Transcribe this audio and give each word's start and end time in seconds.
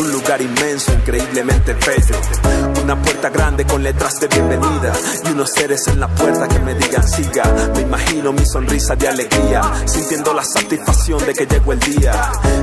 Un 0.00 0.12
lugar 0.12 0.40
inmenso, 0.42 0.92
increíblemente 0.92 1.74
bello. 1.74 2.81
Una 2.82 3.00
puerta 3.00 3.30
grande 3.30 3.64
con 3.64 3.82
letras 3.82 4.18
de 4.18 4.26
bienvenida 4.26 4.92
y 5.24 5.28
unos 5.30 5.50
seres 5.50 5.86
en 5.86 6.00
la 6.00 6.08
puerta 6.08 6.48
que 6.48 6.58
me 6.58 6.74
digan 6.74 7.08
siga. 7.08 7.44
Me 7.74 7.82
imagino 7.82 8.32
mi 8.32 8.44
sonrisa 8.44 8.96
de 8.96 9.06
alegría, 9.08 9.62
sintiendo 9.86 10.34
la 10.34 10.42
satisfacción 10.42 11.24
de 11.24 11.32
que 11.32 11.46
llegó 11.46 11.72
el 11.72 11.78
día, 11.78 12.12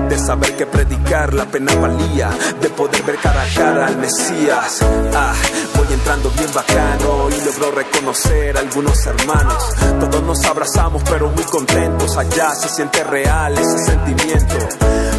de 0.10 0.18
saber 0.18 0.58
que 0.58 0.66
predicar 0.66 1.34
la 1.34 1.46
pena 1.46 1.74
valía, 1.76 2.30
de 2.62 2.70
poder 2.70 3.02
ver 3.04 3.16
cara 3.18 3.44
a 3.44 3.54
cara 3.56 3.88
al 3.88 3.98
Mesías. 3.98 4.80
Ah, 5.16 5.34
voy 5.76 5.88
entrando 5.94 6.30
bien 6.32 6.54
bacano 6.54 7.30
y 7.30 7.46
logro 7.46 7.72
reconocer 7.72 8.58
a 8.58 8.60
algunos 8.60 9.06
hermanos. 9.06 9.64
Todos 10.02 10.24
nos 10.24 10.44
abrazamos 10.46 11.02
pero 11.10 11.30
muy 11.30 11.44
contentos, 11.46 12.18
allá 12.18 12.54
se 12.56 12.68
siente 12.68 13.04
real 13.06 13.58
ese 13.58 13.86
sentimiento. 13.86 14.56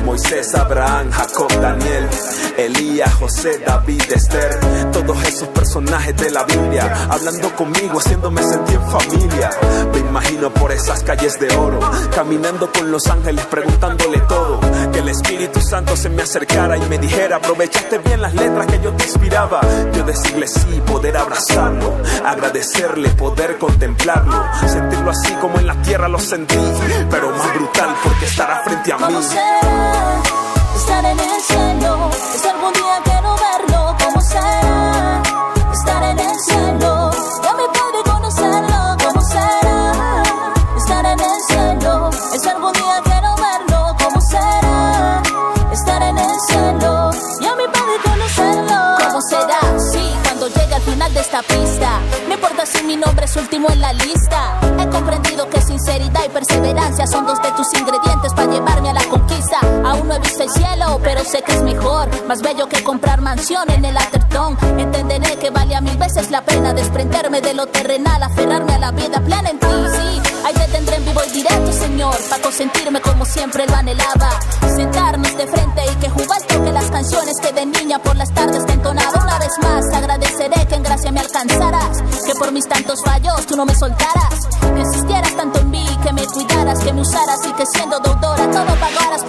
Moisés, 0.04 0.54
Abraham, 0.54 1.10
Jacob, 1.10 1.52
Daniel, 1.60 2.08
Elías, 2.56 3.14
José, 3.14 3.58
David, 3.64 4.02
Esther, 4.12 4.58
todos 4.92 5.22
esos 5.24 5.48
personajes 5.48 6.16
de 6.16 6.30
la 6.30 6.44
Biblia, 6.44 7.06
hablando 7.08 7.54
conmigo, 7.54 7.98
haciéndome 7.98 8.42
sentir 8.42 8.76
en 8.76 8.90
familia. 8.90 9.50
Me 9.92 9.98
imagino 9.98 10.50
por 10.50 10.72
esas 10.72 11.02
calles 11.02 11.38
de 11.38 11.54
oro, 11.56 11.80
caminando 12.14 12.70
con 12.72 12.90
los 12.90 13.06
ángeles, 13.06 13.44
preguntándole 13.46 14.20
todo. 14.20 14.60
Que 14.92 14.98
el 14.98 15.08
Espíritu 15.08 15.60
Santo 15.60 15.96
se 15.96 16.08
me 16.08 16.22
acercara 16.22 16.76
y 16.76 16.80
me 16.88 16.98
dijera, 16.98 17.36
aprovechaste 17.36 17.98
bien 17.98 18.20
las 18.20 18.34
letras 18.34 18.66
que 18.66 18.80
yo 18.80 18.92
te 18.92 19.04
inspiraba. 19.04 19.60
Yo 19.92 20.04
decirle 20.04 20.48
sí, 20.48 20.82
poder 20.86 21.16
abrazarlo, 21.16 21.96
agradecerle, 22.24 23.10
poder 23.10 23.58
contemplarlo, 23.58 24.44
sentirlo 24.66 25.10
así 25.10 25.32
como 25.34 25.58
en 25.58 25.66
la 25.66 25.80
tierra 25.82 26.08
lo 26.08 26.18
sentí, 26.18 26.58
pero 27.10 27.30
más 27.30 27.54
brutal 27.54 27.94
porque 28.02 28.26
estará 28.26 28.62
frente 28.64 28.92
a 28.92 28.96
mí. 28.96 29.04
¿Cómo 29.04 29.22
será 29.22 30.22
estar 30.76 31.04
en 31.04 31.20
el 31.20 31.40
cielo? 31.42 32.10
Es 32.34 32.44
algún 32.46 32.72
día 32.72 33.09
pista. 51.54 52.00
No 52.28 52.34
importa 52.34 52.66
si 52.66 52.82
mi 52.84 52.96
nombre 52.96 53.24
es 53.24 53.36
último 53.36 53.68
en 53.70 53.80
la 53.80 53.92
lista. 53.92 54.60
He 54.78 54.88
comprendido 54.88 55.48
que 55.48 55.60
sinceridad 55.60 56.24
y 56.26 56.28
perseverancia 56.28 57.06
son 57.06 57.26
dos 57.26 57.40
de 57.42 57.50
tus 57.52 57.72
ingredientes 57.74 58.32
para 58.34 58.50
llevarme 58.50 58.90
a 58.90 58.94
la 58.94 59.04
conquista. 59.04 59.58
Aún 59.84 60.08
no 60.08 60.14
he 60.14 60.20
visto 60.20 60.42
el 60.42 60.50
cielo, 60.50 61.00
pero 61.02 61.24
sé 61.24 61.42
que 61.42 61.52
es 61.52 61.62
mejor. 61.62 62.08
Más 62.26 62.42
bello 62.42 62.68
que 62.68 62.82
comprar 62.82 63.20
mansión 63.20 63.70
en 63.70 63.84
el 63.84 63.96
Atherton. 63.96 64.56
Entenderé 64.78 65.36
que 65.36 65.50
vale 65.50 65.74
a 65.74 65.80
mil 65.80 65.96
veces 65.96 66.30
la 66.30 66.42
pena 66.42 66.72
desprenderme 66.72 67.40
de 67.40 67.54
lo 67.54 67.66
terrenal, 67.66 68.22
aferrarme 68.22 68.74
a 68.74 68.78
la 68.78 68.90
vida 68.92 69.20
plena 69.20 69.50
en 69.50 69.58
ti. 69.58 69.66
Sí, 69.66 70.22
ahí 70.44 70.54
te 70.54 70.72
tendré 70.72 70.96
en 70.96 71.04
vivo 71.04 71.20
y 71.26 71.30
directo, 71.30 71.72
Señor, 71.72 72.16
para 72.28 72.42
consentirme 72.42 73.00
como 73.00 73.24
siempre 73.24 73.66
lo 73.66 73.74
anhelaba. 73.74 74.30
Sentarnos 74.76 75.36
de 75.36 75.46
frente 75.46 75.82
y 75.92 75.94
que 75.96 76.08
jugar 76.10 76.40
toque 76.42 76.72
las 76.72 76.90
canciones 76.90 77.36
que 77.40 77.52
de 77.52 77.66
niña 77.66 77.98
por 77.98 78.16
las 78.16 78.32
tardes 78.32 78.64
te 78.66 78.79
más, 79.62 79.84
agradeceré 79.92 80.66
que 80.66 80.74
en 80.74 80.82
gracia 80.82 81.10
me 81.12 81.20
alcanzaras. 81.20 82.02
Que 82.26 82.34
por 82.34 82.52
mis 82.52 82.66
tantos 82.68 83.02
fallos 83.04 83.46
tú 83.46 83.56
no 83.56 83.64
me 83.64 83.74
soltaras. 83.74 84.46
Que 84.60 84.80
insistieras 84.80 85.36
tanto 85.36 85.60
en 85.60 85.70
mí, 85.70 85.86
que 86.02 86.12
me 86.12 86.24
cuidaras, 86.26 86.78
que 86.80 86.92
me 86.92 87.00
usaras 87.00 87.40
y 87.46 87.52
que 87.52 87.64
siendo 87.66 87.98
deudora 88.00 88.50
todo 88.50 88.74
pagaras 88.80 89.19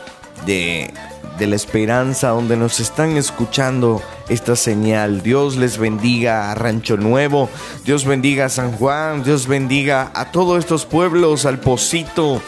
de 0.45 0.93
de 1.39 1.47
la 1.47 1.55
esperanza 1.55 2.29
donde 2.29 2.57
nos 2.57 2.79
están 2.79 3.17
escuchando 3.17 4.01
esta 4.27 4.55
señal. 4.55 5.23
Dios 5.23 5.55
les 5.55 5.77
bendiga 5.77 6.51
a 6.51 6.55
Rancho 6.55 6.97
Nuevo, 6.97 7.49
Dios 7.85 8.05
bendiga 8.05 8.45
a 8.45 8.49
San 8.49 8.73
Juan, 8.73 9.23
Dios 9.23 9.47
bendiga 9.47 10.11
a 10.13 10.31
todos 10.31 10.59
estos 10.59 10.85
pueblos, 10.85 11.45
al 11.45 11.59
Pocito. 11.59 12.41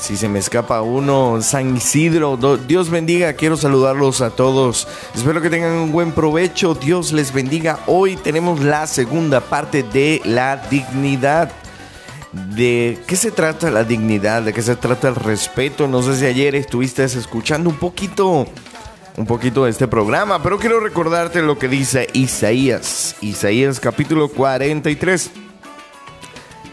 Si 0.00 0.16
se 0.16 0.28
me 0.28 0.38
escapa 0.38 0.80
uno, 0.82 1.42
San 1.42 1.76
Isidro, 1.76 2.38
Dios 2.66 2.90
bendiga, 2.90 3.34
quiero 3.34 3.56
saludarlos 3.56 4.22
a 4.22 4.30
todos. 4.30 4.88
Espero 5.14 5.42
que 5.42 5.50
tengan 5.50 5.72
un 5.72 5.92
buen 5.92 6.12
provecho, 6.12 6.74
Dios 6.74 7.12
les 7.12 7.32
bendiga. 7.32 7.80
Hoy 7.86 8.16
tenemos 8.16 8.60
la 8.60 8.86
segunda 8.86 9.40
parte 9.40 9.82
de 9.82 10.22
la 10.24 10.56
dignidad 10.70 11.52
de 12.32 12.98
qué 13.06 13.16
se 13.16 13.30
trata 13.30 13.70
la 13.70 13.84
dignidad, 13.84 14.42
de 14.42 14.52
qué 14.52 14.62
se 14.62 14.76
trata 14.76 15.08
el 15.08 15.16
respeto. 15.16 15.88
No 15.88 16.02
sé 16.02 16.16
si 16.16 16.26
ayer 16.26 16.54
estuviste 16.54 17.04
escuchando 17.04 17.70
un 17.70 17.76
poquito, 17.76 18.46
un 19.16 19.26
poquito 19.26 19.64
de 19.64 19.70
este 19.70 19.88
programa, 19.88 20.42
pero 20.42 20.58
quiero 20.58 20.80
recordarte 20.80 21.42
lo 21.42 21.58
que 21.58 21.68
dice 21.68 22.08
Isaías, 22.12 23.16
Isaías 23.20 23.80
capítulo 23.80 24.28
43. 24.28 25.30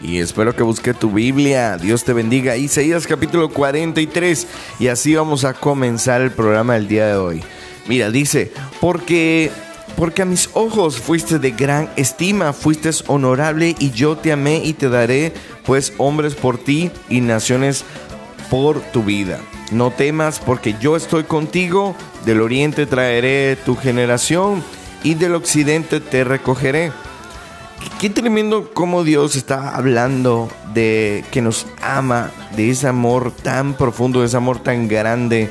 Y 0.00 0.18
espero 0.18 0.54
que 0.54 0.62
busque 0.62 0.94
tu 0.94 1.10
Biblia. 1.10 1.76
Dios 1.76 2.04
te 2.04 2.12
bendiga. 2.12 2.56
Isaías 2.56 3.06
capítulo 3.06 3.48
43. 3.48 4.46
Y 4.78 4.86
así 4.88 5.16
vamos 5.16 5.44
a 5.44 5.54
comenzar 5.54 6.20
el 6.20 6.30
programa 6.30 6.74
del 6.74 6.86
día 6.86 7.08
de 7.08 7.16
hoy. 7.16 7.42
Mira, 7.88 8.10
dice, 8.10 8.52
porque 8.80 9.50
porque 9.98 10.22
a 10.22 10.26
mis 10.26 10.48
ojos 10.54 11.00
fuiste 11.00 11.40
de 11.40 11.50
gran 11.50 11.90
estima, 11.96 12.52
fuiste 12.52 12.88
honorable 13.08 13.74
y 13.80 13.90
yo 13.90 14.16
te 14.16 14.30
amé 14.30 14.62
y 14.64 14.72
te 14.72 14.88
daré 14.88 15.32
pues 15.66 15.92
hombres 15.98 16.36
por 16.36 16.56
ti 16.56 16.92
y 17.08 17.20
naciones 17.20 17.84
por 18.48 18.80
tu 18.80 19.02
vida. 19.02 19.40
No 19.72 19.90
temas 19.90 20.38
porque 20.38 20.76
yo 20.80 20.94
estoy 20.94 21.24
contigo, 21.24 21.96
del 22.24 22.40
oriente 22.42 22.86
traeré 22.86 23.56
tu 23.56 23.74
generación 23.74 24.62
y 25.02 25.14
del 25.14 25.34
occidente 25.34 25.98
te 25.98 26.22
recogeré. 26.22 26.92
Qué 28.00 28.08
tremendo 28.08 28.70
cómo 28.72 29.02
Dios 29.02 29.34
está 29.34 29.74
hablando 29.74 30.48
de 30.74 31.24
que 31.32 31.42
nos 31.42 31.66
ama, 31.82 32.30
de 32.54 32.70
ese 32.70 32.86
amor 32.86 33.32
tan 33.32 33.74
profundo, 33.74 34.20
de 34.20 34.26
ese 34.26 34.36
amor 34.36 34.60
tan 34.60 34.86
grande 34.86 35.50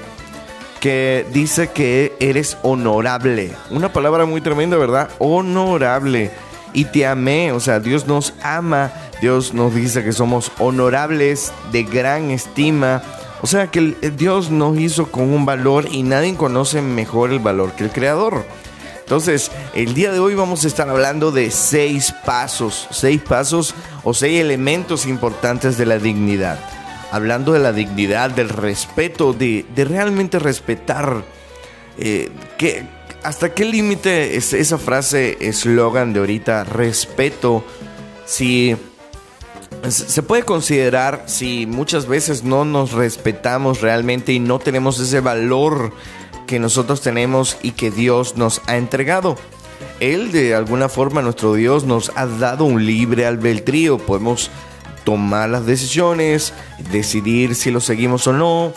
que 0.80 1.26
dice 1.32 1.70
que 1.70 2.16
eres 2.20 2.58
honorable. 2.64 3.52
Una 3.70 3.92
palabra 3.92 4.26
muy 4.26 4.42
tremenda, 4.42 4.78
¿verdad? 4.78 5.10
Honorable. 5.20 6.32
Y 6.74 6.86
te 6.86 7.06
amé, 7.06 7.52
o 7.52 7.60
sea, 7.60 7.80
Dios 7.80 8.08
nos 8.08 8.34
ama, 8.44 8.92
Dios 9.22 9.54
nos 9.54 9.74
dice 9.74 10.04
que 10.04 10.12
somos 10.12 10.52
honorables, 10.60 11.52
de 11.72 11.84
gran 11.84 12.32
estima. 12.32 13.02
O 13.42 13.48
sea, 13.48 13.68
que 13.68 13.96
Dios 14.16 14.52
nos 14.52 14.78
hizo 14.78 15.12
con 15.12 15.34
un 15.34 15.46
valor 15.46 15.88
y 15.92 16.04
nadie 16.04 16.36
conoce 16.36 16.82
mejor 16.82 17.32
el 17.32 17.40
valor 17.40 17.72
que 17.74 17.84
el 17.84 17.92
Creador. 17.92 18.46
Entonces, 19.00 19.52
el 19.74 19.94
día 19.94 20.12
de 20.12 20.20
hoy 20.20 20.36
vamos 20.36 20.66
a 20.66 20.68
estar 20.68 20.90
hablando 20.90 21.32
de 21.32 21.50
seis 21.50 22.14
pasos, 22.26 22.88
seis 22.92 23.22
pasos 23.22 23.74
o 24.04 24.14
seis 24.14 24.42
elementos 24.42 25.06
importantes 25.06 25.78
de 25.78 25.86
la 25.86 25.98
dignidad 25.98 26.60
hablando 27.12 27.54
de 27.54 27.60
la 27.60 27.74
dignidad, 27.74 28.32
del 28.32 28.50
respeto, 28.50 29.34
de, 29.34 29.66
realmente 29.76 30.40
respetar. 30.40 31.24
Eh, 31.98 32.30
¿Hasta 33.24 33.54
qué 33.54 33.66
límite 33.66 34.38
es 34.38 34.54
esa 34.54 34.78
frase, 34.78 35.38
eslogan 35.42 36.14
de 36.14 36.20
ahorita, 36.20 36.64
respeto? 36.64 37.64
Si 38.26 38.76
se 39.90 40.24
puede 40.24 40.44
considerar 40.44 41.24
si 41.28 41.66
muchas 41.66 42.08
veces 42.08 42.44
no 42.44 42.66
nos 42.66 42.92
respetamos 42.92 43.82
realmente 43.82 44.34
y 44.34 44.40
no 44.40 44.60
tenemos 44.60 45.00
ese 45.00 45.20
valor 45.20 45.94
que 46.46 46.60
nosotros 46.60 47.02
tenemos 47.02 47.58
y 47.62 47.72
que 47.72 47.92
Dios 47.92 48.38
nos 48.38 48.62
ha 48.68 48.78
entregado. 48.78 49.38
Él 50.00 50.32
de 50.32 50.56
alguna 50.56 50.90
forma, 50.90 51.22
nuestro 51.22 51.54
Dios, 51.54 51.84
nos 51.84 52.12
ha 52.16 52.26
dado 52.26 52.66
un 52.66 52.86
libre 52.86 53.26
albedrío. 53.26 53.98
Podemos 53.98 54.50
tomar 55.08 55.48
las 55.48 55.66
decisiones, 55.66 56.52
decidir 56.92 57.56
si 57.56 57.72
lo 57.72 57.80
seguimos 57.80 58.28
o 58.28 58.34
no, 58.34 58.74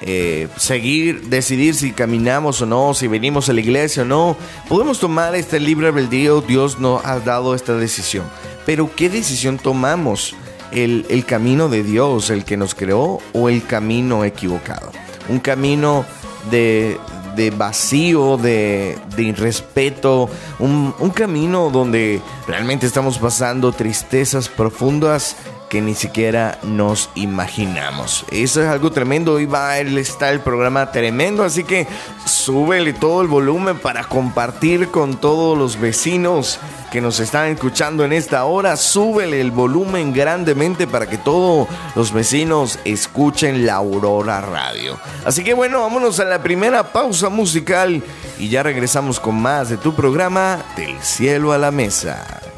eh, 0.00 0.46
seguir, 0.56 1.22
decidir 1.22 1.74
si 1.74 1.90
caminamos 1.90 2.62
o 2.62 2.66
no, 2.66 2.94
si 2.94 3.08
venimos 3.08 3.48
a 3.48 3.52
la 3.52 3.62
iglesia 3.62 4.04
o 4.04 4.06
no. 4.06 4.36
Podemos 4.68 5.00
tomar 5.00 5.34
este 5.34 5.58
libre 5.58 5.88
albedrío, 5.88 6.40
Dios 6.40 6.78
nos 6.78 7.04
ha 7.04 7.18
dado 7.18 7.56
esta 7.56 7.74
decisión. 7.74 8.24
Pero 8.64 8.94
¿qué 8.94 9.10
decisión 9.10 9.58
tomamos? 9.58 10.36
¿El, 10.70 11.04
el 11.08 11.24
camino 11.24 11.68
de 11.68 11.82
Dios, 11.82 12.30
el 12.30 12.44
que 12.44 12.56
nos 12.56 12.76
creó, 12.76 13.18
o 13.32 13.48
el 13.48 13.66
camino 13.66 14.24
equivocado? 14.24 14.92
Un 15.28 15.40
camino 15.40 16.04
de, 16.48 16.96
de 17.34 17.50
vacío, 17.50 18.36
de, 18.36 18.96
de 19.16 19.22
irrespeto, 19.24 20.30
un, 20.60 20.94
un, 21.00 21.10
camino 21.10 21.70
donde 21.70 22.20
realmente 22.46 22.86
estamos 22.86 23.18
pasando 23.18 23.72
tristezas 23.72 24.48
profundas 24.48 25.36
que 25.72 25.80
ni 25.80 25.94
siquiera 25.94 26.58
nos 26.64 27.08
imaginamos. 27.14 28.26
Eso 28.30 28.60
es 28.60 28.68
algo 28.68 28.92
tremendo. 28.92 29.32
Hoy 29.32 29.46
va 29.46 29.70
a 29.70 29.80
estar 29.80 30.30
el 30.30 30.40
programa 30.40 30.92
tremendo, 30.92 31.44
así 31.44 31.64
que 31.64 31.86
súbele 32.26 32.92
todo 32.92 33.22
el 33.22 33.28
volumen 33.28 33.78
para 33.78 34.04
compartir 34.04 34.90
con 34.90 35.16
todos 35.16 35.56
los 35.56 35.80
vecinos 35.80 36.58
que 36.90 37.00
nos 37.00 37.20
están 37.20 37.46
escuchando 37.46 38.04
en 38.04 38.12
esta 38.12 38.44
hora. 38.44 38.76
Súbele 38.76 39.40
el 39.40 39.50
volumen 39.50 40.12
grandemente 40.12 40.86
para 40.86 41.08
que 41.08 41.16
todos 41.16 41.66
los 41.94 42.12
vecinos 42.12 42.78
escuchen 42.84 43.64
la 43.64 43.76
Aurora 43.76 44.42
Radio. 44.42 45.00
Así 45.24 45.42
que 45.42 45.54
bueno, 45.54 45.80
vámonos 45.80 46.20
a 46.20 46.26
la 46.26 46.42
primera 46.42 46.92
pausa 46.92 47.30
musical 47.30 48.02
y 48.38 48.50
ya 48.50 48.62
regresamos 48.62 49.18
con 49.18 49.40
más 49.40 49.70
de 49.70 49.78
tu 49.78 49.94
programa 49.94 50.58
Del 50.76 51.02
cielo 51.02 51.50
a 51.54 51.56
la 51.56 51.70
mesa. 51.70 52.51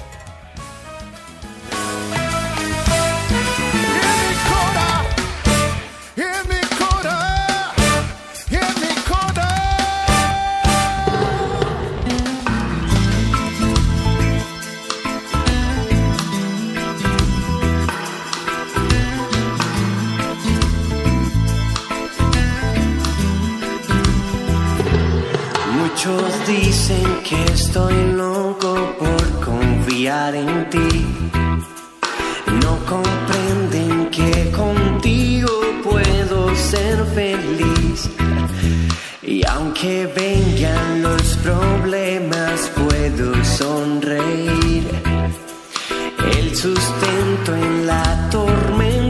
Estoy 27.75 28.12
loco 28.12 28.75
por 28.99 29.44
confiar 29.44 30.35
en 30.35 30.71
ti. 30.71 31.06
No 32.62 32.78
comprenden 32.85 34.11
que 34.11 34.50
contigo 34.50 35.50
puedo 35.83 36.54
ser 36.54 37.04
feliz. 37.14 38.11
Y 39.23 39.47
aunque 39.47 40.06
vengan 40.06 41.02
los 41.02 41.23
problemas, 41.42 42.71
puedo 42.76 43.44
sonreír. 43.44 44.85
El 46.38 46.56
sustento 46.56 47.54
en 47.54 47.87
la 47.87 48.28
tormenta 48.30 49.03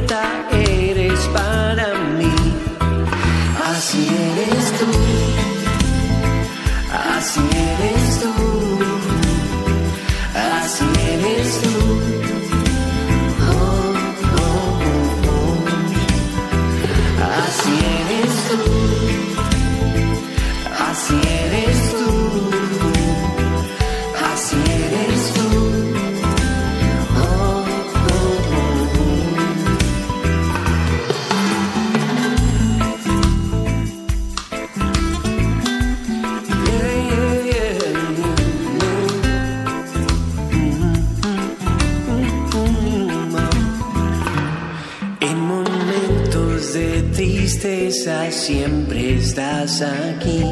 estás 49.35 49.83
aquí. 49.83 50.45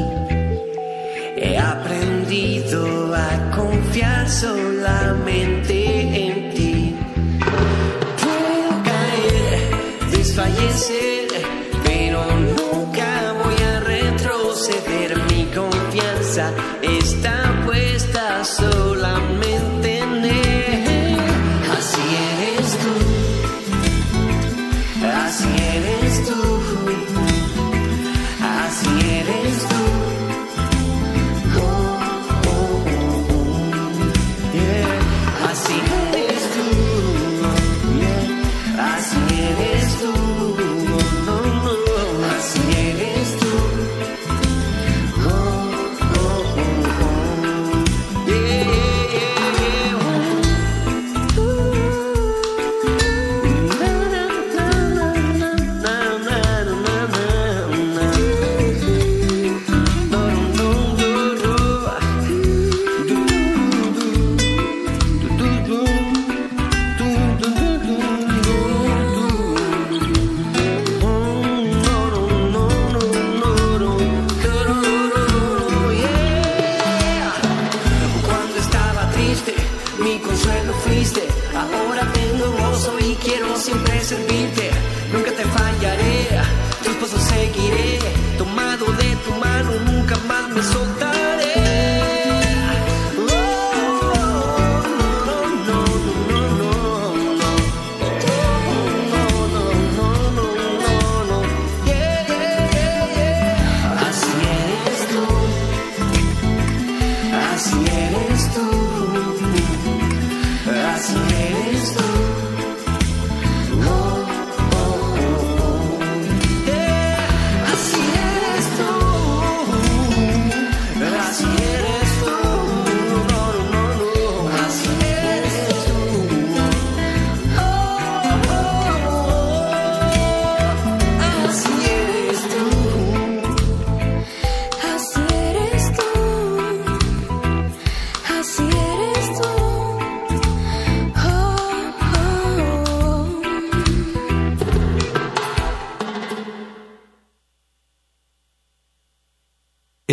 He 1.37 1.57
aprendido 1.57 3.15
a 3.15 3.51
confiar 3.55 4.29
solamente 4.29 4.62
eres 28.99 29.72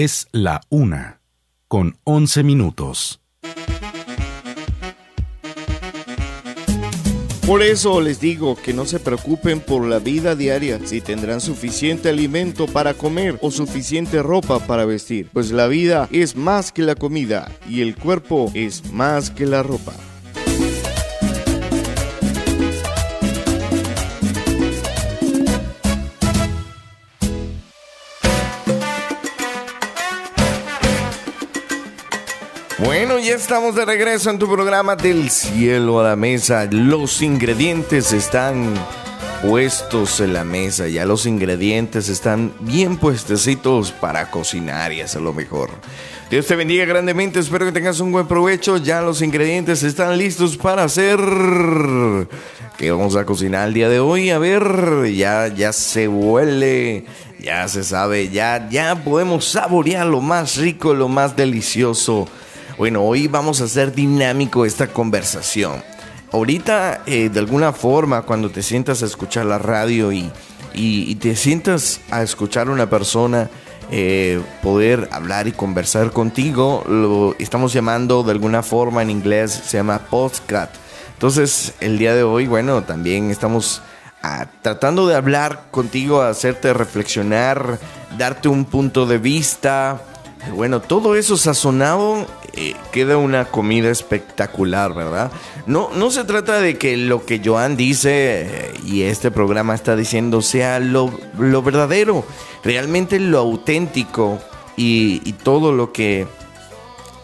Es 0.02 0.28
la 0.33 0.62
una, 0.71 1.21
con 1.69 1.99
11 2.04 2.42
minutos. 2.42 3.21
Por 7.47 7.61
eso 7.61 8.00
les 8.00 8.19
digo 8.19 8.57
que 8.57 8.73
no 8.73 8.87
se 8.87 8.99
preocupen 8.99 9.61
por 9.61 9.87
la 9.87 9.99
vida 9.99 10.35
diaria, 10.35 10.80
si 10.87 11.02
tendrán 11.02 11.42
suficiente 11.42 12.09
alimento 12.09 12.66
para 12.66 12.95
comer 12.95 13.38
o 13.42 13.50
suficiente 13.50 14.23
ropa 14.23 14.59
para 14.61 14.87
vestir, 14.87 15.28
pues 15.35 15.52
la 15.52 15.66
vida 15.66 16.09
es 16.11 16.35
más 16.35 16.73
que 16.73 16.80
la 16.80 16.95
comida 16.95 17.52
y 17.69 17.83
el 17.83 17.95
cuerpo 17.95 18.50
es 18.54 18.90
más 18.90 19.30
que 19.30 19.45
la 19.45 19.62
ropa. 19.62 19.92
Bueno, 32.82 33.18
ya 33.18 33.34
estamos 33.34 33.75
de 33.75 33.84
regreso 33.84 34.30
en 34.30 34.38
tu 34.38 34.50
programa 34.50 34.96
del 34.96 35.28
cielo 35.28 36.00
a 36.00 36.04
la 36.04 36.16
mesa. 36.16 36.66
Los 36.70 37.20
ingredientes 37.20 38.14
están 38.14 38.72
puestos 39.42 40.20
en 40.20 40.32
la 40.32 40.44
mesa. 40.44 40.88
Ya 40.88 41.04
los 41.04 41.26
ingredientes 41.26 42.08
están 42.08 42.54
bien 42.60 42.96
puestecitos 42.96 43.92
para 43.92 44.30
cocinar 44.30 44.94
y 44.94 45.02
hacer 45.02 45.20
lo 45.20 45.34
mejor. 45.34 45.68
Dios 46.30 46.46
te 46.46 46.56
bendiga 46.56 46.87
grandemente. 46.87 47.38
Espero 47.38 47.66
que 47.66 47.72
tengas 47.72 48.00
un 48.00 48.12
buen 48.12 48.26
provecho. 48.26 48.78
Ya 48.78 49.02
los 49.02 49.20
ingredientes 49.20 49.82
están 49.82 50.16
listos 50.16 50.56
para 50.56 50.84
hacer. 50.84 51.18
¿Qué 52.78 52.90
vamos 52.90 53.14
a 53.14 53.26
cocinar 53.26 53.68
el 53.68 53.75
día 53.75 53.90
de 53.90 54.00
hoy? 54.00 54.30
A 54.30 54.38
ver, 54.38 55.12
ya, 55.14 55.49
ya 55.49 55.75
se 55.75 56.08
huele. 56.08 57.04
Ya 57.38 57.68
se 57.68 57.84
sabe, 57.84 58.30
ya, 58.30 58.68
ya 58.70 59.02
podemos 59.02 59.46
saborear 59.46 60.06
lo 60.06 60.20
más 60.20 60.56
rico, 60.56 60.94
lo 60.94 61.08
más 61.08 61.37
delicioso. 61.37 62.26
Bueno, 62.80 63.02
hoy 63.02 63.28
vamos 63.28 63.60
a 63.60 63.64
hacer 63.64 63.92
dinámico 63.94 64.64
esta 64.64 64.87
conversación. 64.87 65.82
Ahorita, 66.32 67.02
eh, 67.04 67.28
de 67.28 67.38
alguna 67.38 67.75
forma, 67.75 68.22
cuando 68.22 68.49
te 68.49 68.62
sientas 68.62 69.02
a 69.02 69.04
escuchar 69.04 69.44
la 69.44 69.58
radio 69.58 70.10
y, 70.12 70.32
y- 70.72 71.14
te 71.16 71.37
sientas 71.37 72.00
a 72.10 72.22
escuchar 72.22 72.68
a 72.68 72.70
una 72.70 72.88
persona 72.88 73.50
eh, 73.90 74.40
poder 74.62 75.10
hablar 75.12 75.46
y 75.46 75.52
conversar 75.52 76.10
contigo, 76.10 76.82
lo 76.88 77.37
estamos 77.38 77.75
llamando 77.75 78.22
de 78.22 78.32
alguna 78.32 78.62
forma 78.62 79.02
en 79.02 79.10
inglés, 79.10 79.50
se 79.62 79.76
llama 79.76 79.99
podcast. 80.08 80.75
Entonces, 81.12 81.75
el 81.80 81.99
día 81.99 82.14
de 82.14 82.22
hoy, 82.22 82.46
bueno, 82.46 82.82
también 82.84 83.30
estamos 83.30 83.82
ah, 84.22 84.46
tratando 84.62 85.06
de 85.06 85.16
hablar 85.16 85.66
contigo, 85.70 86.22
hacerte 86.22 86.72
reflexionar, 86.72 87.78
darte 88.16 88.49
un 88.49 88.64
punto 88.64 89.04
de 89.04 89.18
vista. 89.18 90.00
Bueno, 90.54 90.80
todo 90.80 91.16
eso 91.16 91.37
sazonado 91.37 92.26
eh, 92.54 92.75
queda 92.92 93.16
una 93.18 93.44
comida 93.44 93.90
espectacular, 93.90 94.94
¿verdad? 94.94 95.30
No, 95.66 95.90
no 95.94 96.11
se 96.11 96.25
trata 96.25 96.61
de 96.61 96.78
que 96.78 96.97
lo 96.97 97.26
que 97.26 97.40
Joan 97.44 97.76
dice 97.76 98.11
eh, 98.12 98.75
y 98.85 99.02
este 99.02 99.30
programa 99.30 99.75
está 99.75 99.97
diciendo 99.97 100.42
sea 100.42 100.80
lo, 100.80 101.12
verdadero, 101.62 102.25
realmente 102.64 103.20
lo 103.20 103.38
auténtico 103.38 104.38
y, 104.76 105.20
y 105.25 105.35
todo 105.35 105.73
lo 105.73 105.92
que 105.92 106.26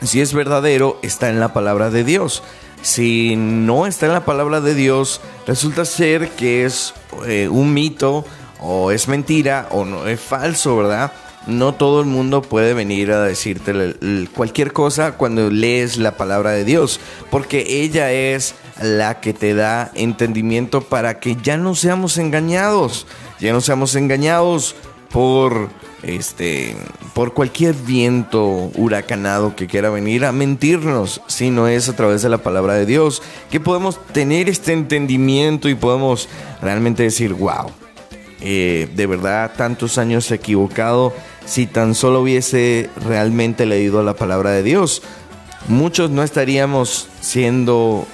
si 0.03 0.21
es 0.21 0.35
verdadero, 0.35 0.99
está 1.03 1.31
en 1.31 1.41
la 1.41 1.53
palabra 1.53 1.91
de 1.91 2.05
Dios. 2.05 2.43
Si 2.83 3.35
no 3.37 3.87
está 3.87 4.07
en 4.07 4.13
la 4.13 4.25
palabra 4.25 4.61
de 4.61 4.75
Dios, 4.75 5.21
resulta 5.47 5.85
ser 5.85 6.31
que 6.31 6.65
es 6.65 6.95
eh, 7.27 7.49
un 7.49 7.73
mito 7.73 8.25
o 8.61 8.91
es 8.91 9.09
mentira 9.09 9.69
o 9.71 9.85
no 9.85 10.07
es 10.07 10.21
falso, 10.21 10.77
¿verdad? 10.77 11.13
No 11.47 11.75
todo 11.75 12.01
el 12.01 12.07
mundo 12.07 12.43
puede 12.43 12.75
venir 12.75 13.13
a 13.13 13.23
decirte 13.23 13.95
cualquier 14.35 14.73
cosa 14.73 15.13
cuando 15.13 15.51
lees 15.51 15.97
la 15.97 16.17
palabra 16.17 16.51
de 16.51 16.65
Dios, 16.65 16.99
porque 17.31 17.83
ella 17.83 18.13
es 18.13 18.55
la 18.83 19.21
que 19.21 19.33
te 19.33 19.55
da 19.55 19.91
entendimiento 19.95 20.81
para 20.81 21.21
que 21.21 21.37
ya 21.43 21.57
no 21.57 21.75
seamos 21.75 22.19
engañados, 22.19 23.07
ya 23.39 23.53
no 23.53 23.61
seamos 23.61 23.95
engañados 23.95 24.75
por 25.11 25.71
este 26.03 26.77
por 27.15 27.33
cualquier 27.33 27.75
viento 27.75 28.71
huracanado 28.75 29.57
que 29.57 29.67
quiera 29.67 29.89
venir 29.89 30.25
a 30.25 30.33
mentirnos, 30.33 31.23
si 31.27 31.51
no 31.51 31.69
es 31.69 31.89
a 31.89 31.97
través 31.97 32.23
de 32.23 32.29
la 32.29 32.39
palabra 32.39 32.75
de 32.75 32.87
Dios, 32.87 33.23
que 33.51 33.61
podemos 33.61 34.05
tener 34.09 34.49
este 34.49 34.73
entendimiento 34.73 35.69
y 35.69 35.75
podemos 35.75 36.29
realmente 36.61 37.05
decir, 37.05 37.33
wow, 37.33 37.71
eh, 38.41 38.89
de 38.95 39.07
verdad 39.07 39.53
tantos 39.57 39.99
años 39.99 40.31
equivocado 40.31 41.15
si 41.45 41.67
tan 41.67 41.95
solo 41.95 42.21
hubiese 42.21 42.91
realmente 43.05 43.67
leído 43.67 44.03
la 44.03 44.15
palabra 44.15 44.51
de 44.51 44.63
Dios. 44.63 45.03
Muchos 45.69 46.11
no 46.11 46.23
estaríamos 46.23 47.09
siendo, 47.21 48.07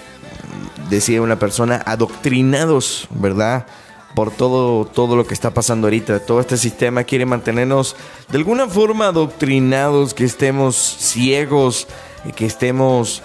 decía 0.91 1.23
una 1.23 1.39
persona, 1.39 1.83
adoctrinados, 1.85 3.09
¿verdad? 3.11 3.67
Por 4.15 4.31
todo, 4.31 4.85
todo 4.85 5.17
lo 5.17 5.27
que 5.27 5.35
está 5.35 5.53
pasando 5.53 5.87
ahorita. 5.87 6.21
Todo 6.21 6.41
este 6.41 6.57
sistema 6.57 7.05
quiere 7.05 7.27
mantenernos 7.27 7.97
de 8.31 8.39
alguna 8.39 8.69
forma 8.69 9.07
adoctrinados, 9.07 10.15
que 10.15 10.25
estemos 10.25 10.77
ciegos, 10.77 11.89
que 12.37 12.47
estemos 12.47 13.23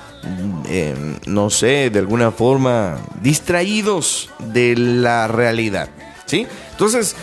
eh, 0.70 0.96
no 1.26 1.50
sé, 1.50 1.90
de 1.90 2.00
alguna 2.00 2.32
forma 2.32 2.98
distraídos 3.22 4.30
de 4.40 4.76
la 4.76 5.28
realidad. 5.28 5.90
¿Sí? 6.28 6.46
Entonces, 6.72 7.16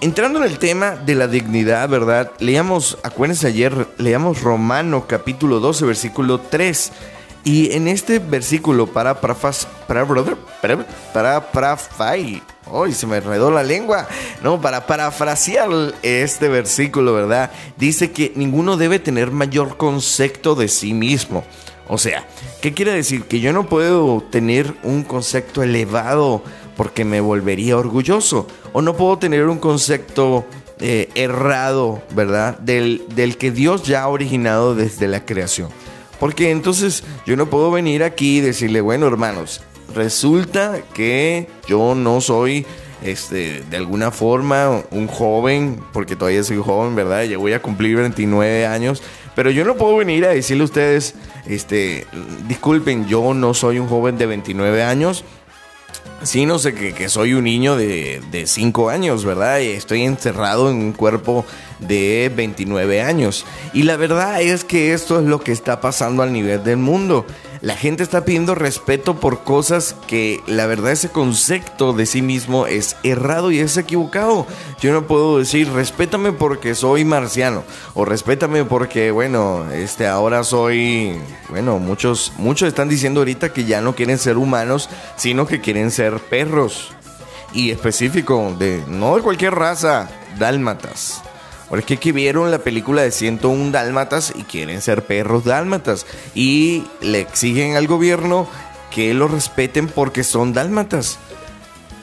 entrando 0.00 0.42
en 0.42 0.50
el 0.50 0.58
tema 0.58 0.96
de 0.96 1.14
la 1.14 1.28
dignidad, 1.28 1.88
¿verdad? 1.88 2.32
Leíamos, 2.40 2.98
acuérdense 3.02 3.46
ayer, 3.46 3.86
leíamos 3.98 4.42
Romano 4.42 5.06
capítulo 5.06 5.60
12, 5.60 5.84
versículo 5.84 6.40
3. 6.40 6.92
Y 7.44 7.72
en 7.72 7.88
este 7.88 8.18
versículo, 8.18 8.86
para 8.86 9.20
parafas, 9.20 9.68
para, 9.86 10.02
brother, 10.02 10.36
para, 10.60 11.52
para, 11.52 11.78
Hoy 12.70 12.92
se 12.92 13.06
me 13.06 13.18
enredó 13.18 13.50
la 13.50 13.62
lengua. 13.62 14.08
No, 14.42 14.60
para 14.60 14.86
parafrasear 14.86 15.68
este 16.02 16.48
versículo, 16.48 17.14
¿verdad? 17.14 17.50
Dice 17.76 18.12
que 18.12 18.32
ninguno 18.34 18.76
debe 18.76 18.98
tener 18.98 19.30
mayor 19.30 19.76
concepto 19.76 20.54
de 20.54 20.68
sí 20.68 20.92
mismo. 20.94 21.44
O 21.86 21.96
sea, 21.96 22.26
¿qué 22.60 22.74
quiere 22.74 22.92
decir? 22.92 23.24
Que 23.24 23.40
yo 23.40 23.52
no 23.52 23.66
puedo 23.66 24.22
tener 24.30 24.74
un 24.82 25.02
concepto 25.02 25.62
elevado 25.62 26.42
porque 26.78 27.04
me 27.04 27.20
volvería 27.20 27.76
orgulloso. 27.76 28.46
O 28.72 28.80
no 28.80 28.96
puedo 28.96 29.18
tener 29.18 29.48
un 29.48 29.58
concepto 29.58 30.46
eh, 30.78 31.10
errado, 31.16 32.00
¿verdad? 32.14 32.56
Del, 32.60 33.02
del 33.16 33.36
que 33.36 33.50
Dios 33.50 33.82
ya 33.82 34.04
ha 34.04 34.08
originado 34.08 34.76
desde 34.76 35.08
la 35.08 35.26
creación. 35.26 35.70
Porque 36.20 36.52
entonces 36.52 37.02
yo 37.26 37.36
no 37.36 37.50
puedo 37.50 37.72
venir 37.72 38.04
aquí 38.04 38.38
y 38.38 38.40
decirle, 38.40 38.80
bueno 38.80 39.08
hermanos, 39.08 39.60
resulta 39.92 40.80
que 40.94 41.48
yo 41.66 41.96
no 41.96 42.20
soy 42.20 42.64
este, 43.02 43.62
de 43.68 43.76
alguna 43.76 44.10
forma 44.10 44.82
un 44.90 45.08
joven, 45.08 45.80
porque 45.92 46.16
todavía 46.16 46.42
soy 46.44 46.58
joven, 46.58 46.94
¿verdad? 46.94 47.24
Ya 47.24 47.38
voy 47.38 47.54
a 47.54 47.62
cumplir 47.62 47.96
29 47.96 48.66
años, 48.66 49.02
pero 49.34 49.50
yo 49.50 49.64
no 49.64 49.76
puedo 49.76 49.96
venir 49.96 50.24
a 50.24 50.28
decirle 50.28 50.62
a 50.62 50.66
ustedes, 50.66 51.14
este, 51.46 52.06
disculpen, 52.48 53.06
yo 53.06 53.34
no 53.34 53.54
soy 53.54 53.78
un 53.78 53.88
joven 53.88 54.18
de 54.18 54.26
29 54.26 54.82
años, 54.82 55.24
Sí, 56.22 56.46
no 56.46 56.58
sé, 56.58 56.74
que, 56.74 56.92
que 56.94 57.08
soy 57.08 57.34
un 57.34 57.44
niño 57.44 57.76
de, 57.76 58.20
de 58.32 58.46
5 58.46 58.90
años, 58.90 59.24
¿verdad? 59.24 59.60
Estoy 59.60 60.02
encerrado 60.02 60.68
en 60.68 60.76
un 60.76 60.92
cuerpo 60.92 61.46
de 61.78 62.30
29 62.34 63.02
años. 63.02 63.46
Y 63.72 63.84
la 63.84 63.96
verdad 63.96 64.42
es 64.42 64.64
que 64.64 64.92
esto 64.92 65.20
es 65.20 65.26
lo 65.26 65.40
que 65.40 65.52
está 65.52 65.80
pasando 65.80 66.24
al 66.24 66.32
nivel 66.32 66.64
del 66.64 66.78
mundo. 66.78 67.24
La 67.60 67.76
gente 67.76 68.02
está 68.02 68.24
pidiendo 68.24 68.54
respeto 68.54 69.18
por 69.18 69.42
cosas 69.42 69.96
que 70.06 70.40
la 70.46 70.66
verdad 70.66 70.92
ese 70.92 71.10
concepto 71.10 71.92
de 71.92 72.06
sí 72.06 72.22
mismo 72.22 72.66
es 72.66 72.96
errado 73.02 73.50
y 73.50 73.58
es 73.58 73.76
equivocado. 73.76 74.46
Yo 74.80 74.92
no 74.92 75.06
puedo 75.06 75.38
decir 75.38 75.68
respétame 75.72 76.32
porque 76.32 76.74
soy 76.74 77.04
marciano 77.04 77.64
o 77.94 78.04
respétame 78.04 78.64
porque 78.64 79.10
bueno, 79.10 79.70
este 79.72 80.06
ahora 80.06 80.44
soy 80.44 81.18
bueno, 81.48 81.78
muchos 81.78 82.32
muchos 82.38 82.68
están 82.68 82.88
diciendo 82.88 83.20
ahorita 83.20 83.52
que 83.52 83.64
ya 83.64 83.80
no 83.80 83.94
quieren 83.94 84.18
ser 84.18 84.36
humanos, 84.36 84.88
sino 85.16 85.46
que 85.46 85.60
quieren 85.60 85.90
ser 85.90 86.20
perros. 86.20 86.92
Y 87.52 87.70
específico 87.70 88.54
de 88.58 88.84
no 88.86 89.16
de 89.16 89.22
cualquier 89.22 89.54
raza, 89.54 90.08
dálmatas. 90.38 91.22
Porque 91.68 91.94
es 91.94 92.00
que 92.00 92.12
vieron 92.12 92.50
la 92.50 92.58
película 92.58 93.02
de 93.02 93.10
101 93.10 93.70
dálmatas 93.70 94.32
y 94.34 94.44
quieren 94.44 94.80
ser 94.80 95.04
perros 95.04 95.44
dálmatas. 95.44 96.06
Y 96.34 96.84
le 97.00 97.20
exigen 97.20 97.76
al 97.76 97.86
gobierno 97.86 98.48
que 98.90 99.12
los 99.14 99.30
respeten 99.30 99.88
porque 99.88 100.24
son 100.24 100.52
dálmatas. 100.52 101.18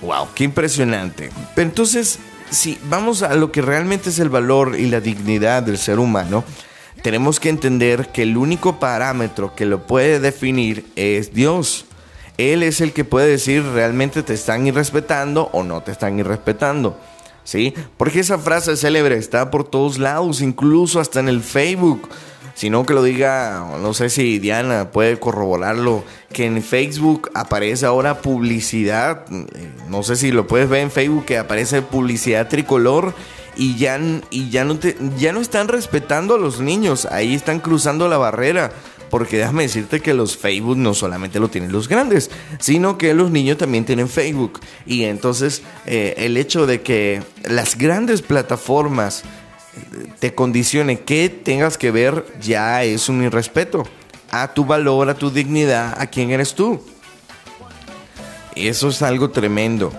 ¡Wow! 0.02 0.28
¡Qué 0.36 0.44
impresionante! 0.44 1.32
Pero 1.56 1.70
entonces, 1.70 2.20
si 2.52 2.78
vamos 2.90 3.24
a 3.24 3.34
lo 3.34 3.52
que 3.52 3.62
realmente 3.62 4.10
es 4.10 4.20
el 4.20 4.30
valor 4.30 4.76
y 4.78 4.86
la 4.86 5.02
dignidad 5.02 5.64
del 5.64 5.78
ser 5.78 6.00
humano, 6.00 6.44
tenemos 7.02 7.40
que 7.40 7.50
entender 7.50 8.10
que 8.10 8.24
el 8.24 8.38
único 8.38 8.80
parámetro 8.80 9.56
que 9.56 9.66
lo 9.66 9.86
puede 9.88 10.20
definir 10.20 10.86
es 10.96 11.34
Dios. 11.34 11.86
Él 12.38 12.64
es 12.64 12.82
el 12.82 12.94
que 12.94 13.06
puede 13.06 13.28
decir 13.28 13.64
realmente 13.64 14.24
te 14.24 14.34
están 14.34 14.68
irrespetando 14.68 15.50
o 15.54 15.64
no 15.64 15.82
te 15.82 15.92
están 15.92 16.20
irrespetando. 16.20 17.00
¿Sí? 17.46 17.74
Porque 17.96 18.20
esa 18.20 18.38
frase 18.38 18.76
célebre 18.76 19.16
está 19.16 19.50
por 19.50 19.64
todos 19.64 19.98
lados, 19.98 20.42
incluso 20.42 21.00
hasta 21.00 21.22
en 21.22 21.30
el 21.30 21.42
Facebook. 21.42 22.10
Si 22.56 22.70
no 22.70 22.86
que 22.86 22.94
lo 22.94 23.04
diga, 23.04 23.78
no 23.82 23.94
sé 23.94 24.10
si 24.10 24.40
Diana 24.40 24.92
puede 24.92 25.20
corroborarlo, 25.20 26.04
que 26.32 26.46
en 26.46 26.62
Facebook 26.62 27.30
aparece 27.34 27.86
ahora 27.86 28.22
publicidad, 28.22 29.26
eh, 29.30 29.70
no 29.90 30.04
sé 30.04 30.16
si 30.16 30.32
lo 30.32 30.48
puedes 30.48 30.70
ver 30.70 30.82
en 30.82 30.92
Facebook 30.92 31.26
que 31.26 31.38
aparece 31.38 31.82
publicidad 31.82 32.48
tricolor 32.48 33.14
y 33.56 33.76
ya, 33.76 34.00
y 34.30 34.50
ya, 34.50 34.66
no, 34.66 34.78
te, 34.78 34.96
ya 35.18 35.32
no 35.32 35.42
están 35.42 35.68
respetando 35.68 36.36
a 36.36 36.38
los 36.38 36.60
niños, 36.60 37.06
ahí 37.06 37.34
están 37.34 37.60
cruzando 37.60 38.08
la 38.08 38.18
barrera. 38.18 38.72
Porque 39.10 39.38
déjame 39.38 39.64
decirte 39.64 40.02
que 40.02 40.14
los 40.14 40.36
Facebook 40.36 40.78
no 40.78 40.94
solamente 40.94 41.40
lo 41.40 41.48
tienen 41.48 41.72
los 41.72 41.88
grandes, 41.88 42.32
sino 42.60 42.98
que 42.98 43.14
los 43.14 43.30
niños 43.30 43.58
también 43.58 43.86
tienen 43.86 44.10
Facebook. 44.10 44.60
Y 44.86 45.04
entonces 45.04 45.62
eh, 45.86 46.16
el 46.18 46.36
hecho 46.38 46.66
de 46.66 46.82
que 46.82 47.22
las 47.44 47.78
grandes 47.78 48.24
plataformas 48.24 49.22
eh, 49.22 50.08
te 50.20 50.34
condicionen 50.34 50.98
que 50.98 51.30
tengas 51.30 51.78
que 51.78 51.92
ver 51.92 52.26
ya 52.42 52.84
es 52.84 53.08
un 53.08 53.24
irrespeto 53.24 53.84
a 54.32 54.54
tu 54.54 54.66
valor, 54.66 55.10
a 55.10 55.14
tu 55.14 55.30
dignidad, 55.30 55.96
a 56.02 56.08
quién 56.08 56.32
eres 56.32 56.56
tú. 56.56 56.82
Eso 58.56 58.90
es 58.90 59.02
algo 59.02 59.30
tremendo. 59.30 59.94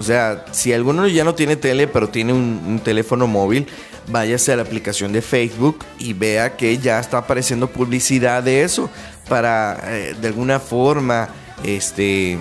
O 0.00 0.02
sea, 0.02 0.46
si 0.50 0.72
alguno 0.72 1.06
ya 1.08 1.24
no 1.24 1.34
tiene 1.34 1.56
tele, 1.56 1.86
pero 1.86 2.08
tiene 2.08 2.32
un, 2.32 2.80
teléfono 2.82 3.26
móvil, 3.26 3.66
váyase 4.06 4.50
a 4.50 4.56
la 4.56 4.62
aplicación 4.62 5.12
de 5.12 5.20
Facebook 5.20 5.84
y 5.98 6.14
vea 6.14 6.56
que 6.56 6.78
ya 6.78 6.98
está 6.98 7.18
apareciendo 7.18 7.70
publicidad 7.70 8.42
de 8.42 8.62
eso 8.62 8.88
para 9.28 9.78
eh, 9.84 10.16
de 10.18 10.28
alguna 10.28 10.58
forma 10.58 11.28
este 11.64 12.38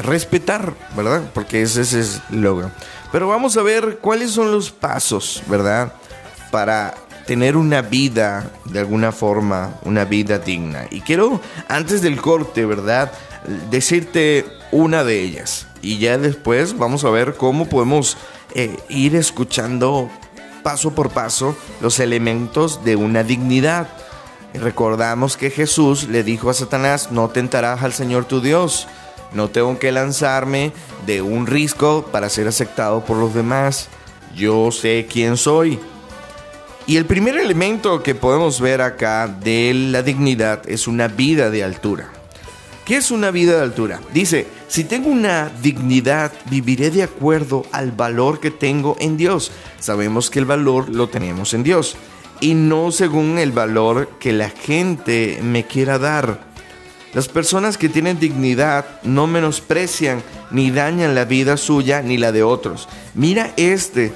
respetar, 0.00 0.74
¿verdad? 0.96 1.22
Porque 1.34 1.62
ese, 1.62 1.80
ese 1.80 1.98
es 1.98 2.20
el 2.30 2.42
logo. 2.42 2.70
Pero 3.10 3.26
vamos 3.26 3.56
a 3.56 3.62
ver 3.62 3.98
cuáles 4.00 4.30
son 4.30 4.52
los 4.52 4.70
pasos, 4.70 5.42
¿verdad? 5.48 5.94
Para 6.52 6.94
tener 7.26 7.56
una 7.56 7.82
vida, 7.82 8.48
de 8.66 8.78
alguna 8.78 9.10
forma, 9.10 9.74
una 9.82 10.04
vida 10.04 10.38
digna. 10.38 10.86
Y 10.88 11.00
quiero, 11.00 11.40
antes 11.66 12.00
del 12.00 12.20
corte, 12.20 12.64
¿verdad? 12.64 13.10
Decirte 13.72 14.46
una 14.70 15.02
de 15.02 15.20
ellas. 15.20 15.66
Y 15.82 15.98
ya 15.98 16.16
después 16.16 16.78
vamos 16.78 17.04
a 17.04 17.10
ver 17.10 17.34
cómo 17.34 17.68
podemos 17.68 18.16
eh, 18.54 18.78
ir 18.88 19.16
escuchando 19.16 20.08
paso 20.62 20.94
por 20.94 21.10
paso 21.10 21.56
los 21.80 21.98
elementos 21.98 22.84
de 22.84 22.96
una 22.96 23.24
dignidad. 23.24 23.88
Recordamos 24.54 25.36
que 25.36 25.50
Jesús 25.50 26.08
le 26.08 26.22
dijo 26.22 26.50
a 26.50 26.54
Satanás, 26.54 27.10
no 27.10 27.28
tentarás 27.30 27.82
al 27.82 27.92
Señor 27.92 28.26
tu 28.26 28.40
Dios, 28.40 28.86
no 29.32 29.48
tengo 29.48 29.78
que 29.78 29.92
lanzarme 29.92 30.72
de 31.06 31.22
un 31.22 31.46
risco 31.46 32.06
para 32.12 32.28
ser 32.28 32.46
aceptado 32.46 33.04
por 33.04 33.16
los 33.16 33.34
demás, 33.34 33.88
yo 34.36 34.70
sé 34.70 35.08
quién 35.10 35.36
soy. 35.36 35.80
Y 36.86 36.96
el 36.96 37.06
primer 37.06 37.36
elemento 37.36 38.02
que 38.02 38.14
podemos 38.14 38.60
ver 38.60 38.82
acá 38.82 39.26
de 39.26 39.72
la 39.74 40.02
dignidad 40.02 40.68
es 40.68 40.86
una 40.86 41.08
vida 41.08 41.50
de 41.50 41.64
altura. 41.64 42.11
¿Qué 42.84 42.96
es 42.96 43.12
una 43.12 43.30
vida 43.30 43.56
de 43.56 43.62
altura? 43.62 44.00
Dice, 44.12 44.46
si 44.66 44.82
tengo 44.82 45.08
una 45.08 45.50
dignidad, 45.62 46.32
viviré 46.50 46.90
de 46.90 47.04
acuerdo 47.04 47.64
al 47.70 47.92
valor 47.92 48.40
que 48.40 48.50
tengo 48.50 48.96
en 48.98 49.16
Dios. 49.16 49.52
Sabemos 49.78 50.30
que 50.30 50.40
el 50.40 50.46
valor 50.46 50.88
lo 50.88 51.08
tenemos 51.08 51.54
en 51.54 51.62
Dios 51.62 51.96
y 52.40 52.54
no 52.54 52.90
según 52.90 53.38
el 53.38 53.52
valor 53.52 54.08
que 54.18 54.32
la 54.32 54.50
gente 54.50 55.38
me 55.42 55.64
quiera 55.64 56.00
dar. 56.00 56.40
Las 57.14 57.28
personas 57.28 57.78
que 57.78 57.88
tienen 57.88 58.18
dignidad 58.18 58.84
no 59.04 59.28
menosprecian 59.28 60.22
ni 60.50 60.72
dañan 60.72 61.14
la 61.14 61.24
vida 61.24 61.56
suya 61.56 62.02
ni 62.02 62.16
la 62.16 62.32
de 62.32 62.42
otros. 62.42 62.88
Mira 63.14 63.52
este, 63.56 64.12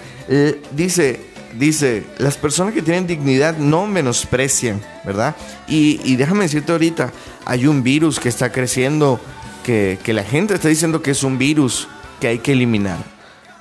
dice, 0.72 1.20
dice, 1.58 2.04
las 2.18 2.36
personas 2.36 2.74
que 2.74 2.82
tienen 2.82 3.06
dignidad 3.06 3.56
no 3.58 3.86
menosprecian, 3.86 4.80
¿verdad? 5.04 5.34
Y, 5.66 6.00
y 6.04 6.16
déjame 6.16 6.44
decirte 6.44 6.72
ahorita, 6.72 7.12
hay 7.44 7.66
un 7.66 7.82
virus 7.82 8.20
que 8.20 8.28
está 8.28 8.52
creciendo, 8.52 9.20
que, 9.64 9.98
que 10.02 10.12
la 10.12 10.24
gente 10.24 10.54
está 10.54 10.68
diciendo 10.68 11.02
que 11.02 11.10
es 11.10 11.22
un 11.22 11.38
virus 11.38 11.88
que 12.20 12.28
hay 12.28 12.38
que 12.38 12.52
eliminar. 12.52 12.98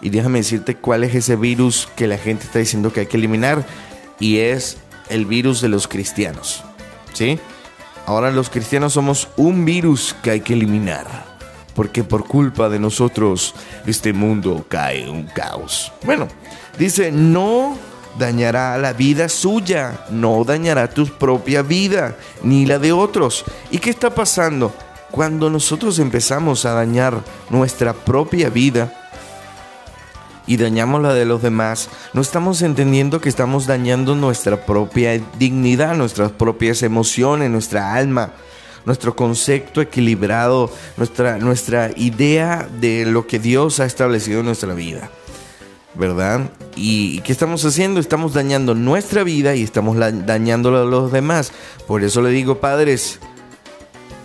Y 0.01 0.09
déjame 0.09 0.39
decirte 0.39 0.75
cuál 0.75 1.03
es 1.03 1.15
ese 1.15 1.35
virus 1.35 1.89
que 1.95 2.07
la 2.07 2.17
gente 2.17 2.45
está 2.45 2.59
diciendo 2.59 2.93
que 2.93 3.01
hay 3.01 3.05
que 3.07 3.17
eliminar. 3.17 3.65
Y 4.19 4.37
es 4.37 4.77
el 5.09 5.25
virus 5.25 5.61
de 5.61 5.69
los 5.69 5.87
cristianos. 5.87 6.63
¿Sí? 7.13 7.39
Ahora 8.05 8.31
los 8.31 8.49
cristianos 8.49 8.93
somos 8.93 9.29
un 9.35 9.65
virus 9.65 10.15
que 10.21 10.31
hay 10.31 10.41
que 10.41 10.53
eliminar. 10.53 11.34
Porque 11.75 12.03
por 12.03 12.25
culpa 12.25 12.69
de 12.69 12.79
nosotros 12.79 13.53
este 13.85 14.13
mundo 14.13 14.65
cae 14.67 15.03
en 15.03 15.09
un 15.09 15.23
caos. 15.25 15.91
Bueno, 16.03 16.27
dice, 16.79 17.11
no 17.11 17.77
dañará 18.17 18.77
la 18.77 18.93
vida 18.93 19.29
suya, 19.29 20.05
no 20.09 20.43
dañará 20.43 20.89
tu 20.89 21.05
propia 21.05 21.61
vida, 21.61 22.15
ni 22.41 22.65
la 22.65 22.79
de 22.79 22.93
otros. 22.93 23.45
¿Y 23.69 23.77
qué 23.77 23.89
está 23.91 24.09
pasando? 24.15 24.73
Cuando 25.11 25.49
nosotros 25.49 25.99
empezamos 25.99 26.65
a 26.65 26.73
dañar 26.73 27.21
nuestra 27.49 27.93
propia 27.93 28.49
vida, 28.49 28.91
y 30.47 30.57
dañamos 30.57 31.01
la 31.01 31.13
de 31.13 31.25
los 31.25 31.41
demás, 31.41 31.89
no 32.13 32.21
estamos 32.21 32.61
entendiendo 32.61 33.19
que 33.19 33.29
estamos 33.29 33.65
dañando 33.65 34.15
nuestra 34.15 34.65
propia 34.65 35.19
dignidad, 35.39 35.95
nuestras 35.95 36.31
propias 36.31 36.83
emociones, 36.83 37.49
nuestra 37.49 37.95
alma, 37.95 38.31
nuestro 38.85 39.15
concepto 39.15 39.81
equilibrado, 39.81 40.71
nuestra, 40.97 41.37
nuestra 41.37 41.91
idea 41.95 42.67
de 42.79 43.05
lo 43.05 43.27
que 43.27 43.39
Dios 43.39 43.79
ha 43.79 43.85
establecido 43.85 44.39
en 44.39 44.45
nuestra 44.45 44.73
vida. 44.73 45.09
¿Verdad? 45.95 46.49
¿Y 46.75 47.21
qué 47.21 47.31
estamos 47.31 47.63
haciendo? 47.63 47.99
Estamos 47.99 48.33
dañando 48.33 48.75
nuestra 48.75 49.23
vida 49.23 49.55
y 49.55 49.63
estamos 49.63 49.97
dañando 49.97 50.75
a 50.75 50.83
los 50.83 51.11
demás. 51.11 51.53
Por 51.87 52.03
eso 52.03 52.21
le 52.21 52.31
digo, 52.31 52.59
padres, 52.59 53.19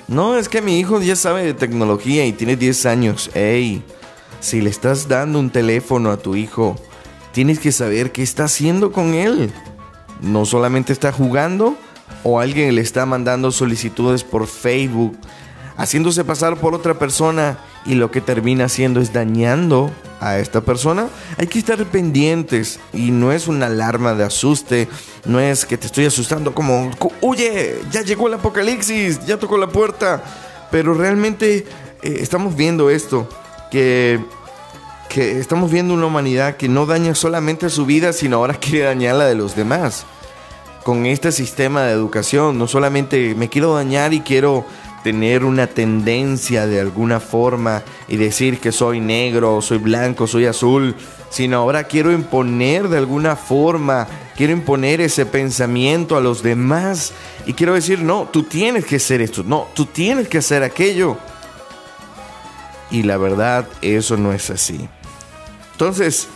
no, 0.09 0.37
es 0.37 0.49
que 0.49 0.61
mi 0.61 0.81
hijo 0.81 1.01
ya 1.01 1.15
sabe 1.15 1.45
de 1.45 1.55
tecnología 1.55 2.27
y 2.27 2.33
tiene 2.33 2.57
10 2.57 2.87
años. 2.87 3.31
¡Ey! 3.35 3.85
Si 4.41 4.61
le 4.61 4.69
estás 4.69 5.07
dando 5.07 5.39
un 5.39 5.51
teléfono 5.51 6.11
a 6.11 6.17
tu 6.17 6.35
hijo, 6.35 6.75
tienes 7.33 7.61
que 7.61 7.71
saber 7.71 8.11
qué 8.11 8.25
está 8.25 8.45
haciendo 8.45 8.91
con 8.91 9.15
él. 9.15 9.53
No 10.21 10.47
solamente 10.47 10.93
está 10.93 11.13
jugando 11.13 11.77
o 12.23 12.41
alguien 12.41 12.75
le 12.75 12.81
está 12.81 13.07
mandando 13.07 13.51
solicitudes 13.51 14.25
por 14.25 14.47
Facebook, 14.47 15.17
haciéndose 15.77 16.25
pasar 16.25 16.57
por 16.57 16.75
otra 16.75 16.99
persona 16.99 17.59
y 17.87 17.95
lo 17.95 18.11
que 18.11 18.21
termina 18.21 18.67
haciendo 18.67 19.01
es 19.01 19.13
dañando 19.13 19.91
a 20.21 20.39
esta 20.39 20.61
persona. 20.61 21.09
Hay 21.39 21.47
que 21.47 21.59
estar 21.59 21.83
pendientes 21.87 22.79
y 22.93 23.11
no 23.11 23.33
es 23.33 23.49
una 23.49 23.67
alarma 23.67 24.15
de 24.15 24.25
asuste, 24.25 24.89
no 25.25 25.41
es 25.41 25.65
que 25.65 25.79
te 25.79 25.87
estoy 25.87 26.05
asustando 26.05 26.55
como, 26.55 26.91
huye, 27.21 27.81
ya 27.91 28.03
llegó 28.03 28.29
el 28.29 28.35
apocalipsis, 28.35 29.25
ya 29.27 29.39
tocó 29.39 29.57
la 29.57 29.69
puerta, 29.69 30.23
pero 30.71 30.95
realmente 30.95 31.67
eh, 32.03 32.19
estamos 32.21 32.55
viendo 32.55 32.91
esto 32.91 33.29
que, 33.71 34.21
que 35.09 35.39
estamos 35.39 35.71
viendo 35.71 35.95
una 35.95 36.07
humanidad 36.07 36.57
que 36.57 36.69
no 36.69 36.85
daña 36.87 37.15
solamente 37.15 37.71
su 37.71 37.87
vida, 37.87 38.13
sino 38.13 38.37
ahora 38.37 38.55
quiere 38.55 38.85
dañar 38.85 39.17
la 39.17 39.27
de 39.27 39.35
los 39.35 39.57
demás. 39.57 40.05
Con 40.85 41.05
este 41.05 41.31
sistema 41.31 41.83
de 41.85 41.93
educación, 41.93 42.59
no 42.59 42.67
solamente 42.67 43.35
me 43.35 43.49
quiero 43.49 43.75
dañar 43.75 44.15
y 44.15 44.21
quiero 44.21 44.65
tener 45.05 45.45
una 45.45 45.67
tendencia 45.67 46.67
de 46.67 46.81
alguna 46.81 47.21
forma 47.21 47.83
y 48.09 48.17
decir 48.17 48.61
que 48.61 48.73
soy 48.73 49.01
negro, 49.01 49.61
soy 49.63 49.79
blanco, 49.79 50.27
soy 50.27 50.47
azul, 50.47 50.95
sino 51.31 51.59
ahora 51.59 51.85
quiero 51.85 52.13
imponer 52.13 52.89
de 52.89 52.99
alguna 52.99 53.37
forma, 53.37 54.07
quiero 54.37 54.53
imponer 54.53 55.01
ese 55.01 55.27
pensamiento 55.27 56.17
a 56.17 56.21
los 56.21 56.43
demás 56.43 57.13
y 57.47 57.55
quiero 57.55 57.75
decir, 57.75 58.03
no, 58.03 58.29
tú 58.31 58.43
tienes 58.43 58.85
que 58.85 58.99
ser 58.99 59.21
esto, 59.21 59.43
no, 59.45 59.69
tú 59.75 59.87
tienes 59.87 60.29
que 60.29 60.39
hacer 60.39 60.63
aquello. 60.63 61.17
Y 62.91 63.05
la 63.05 63.17
verdad, 63.17 63.69
eso 63.83 64.17
no 64.17 64.33
es 64.33 64.51
así. 64.51 64.89
Entonces, 65.73 66.29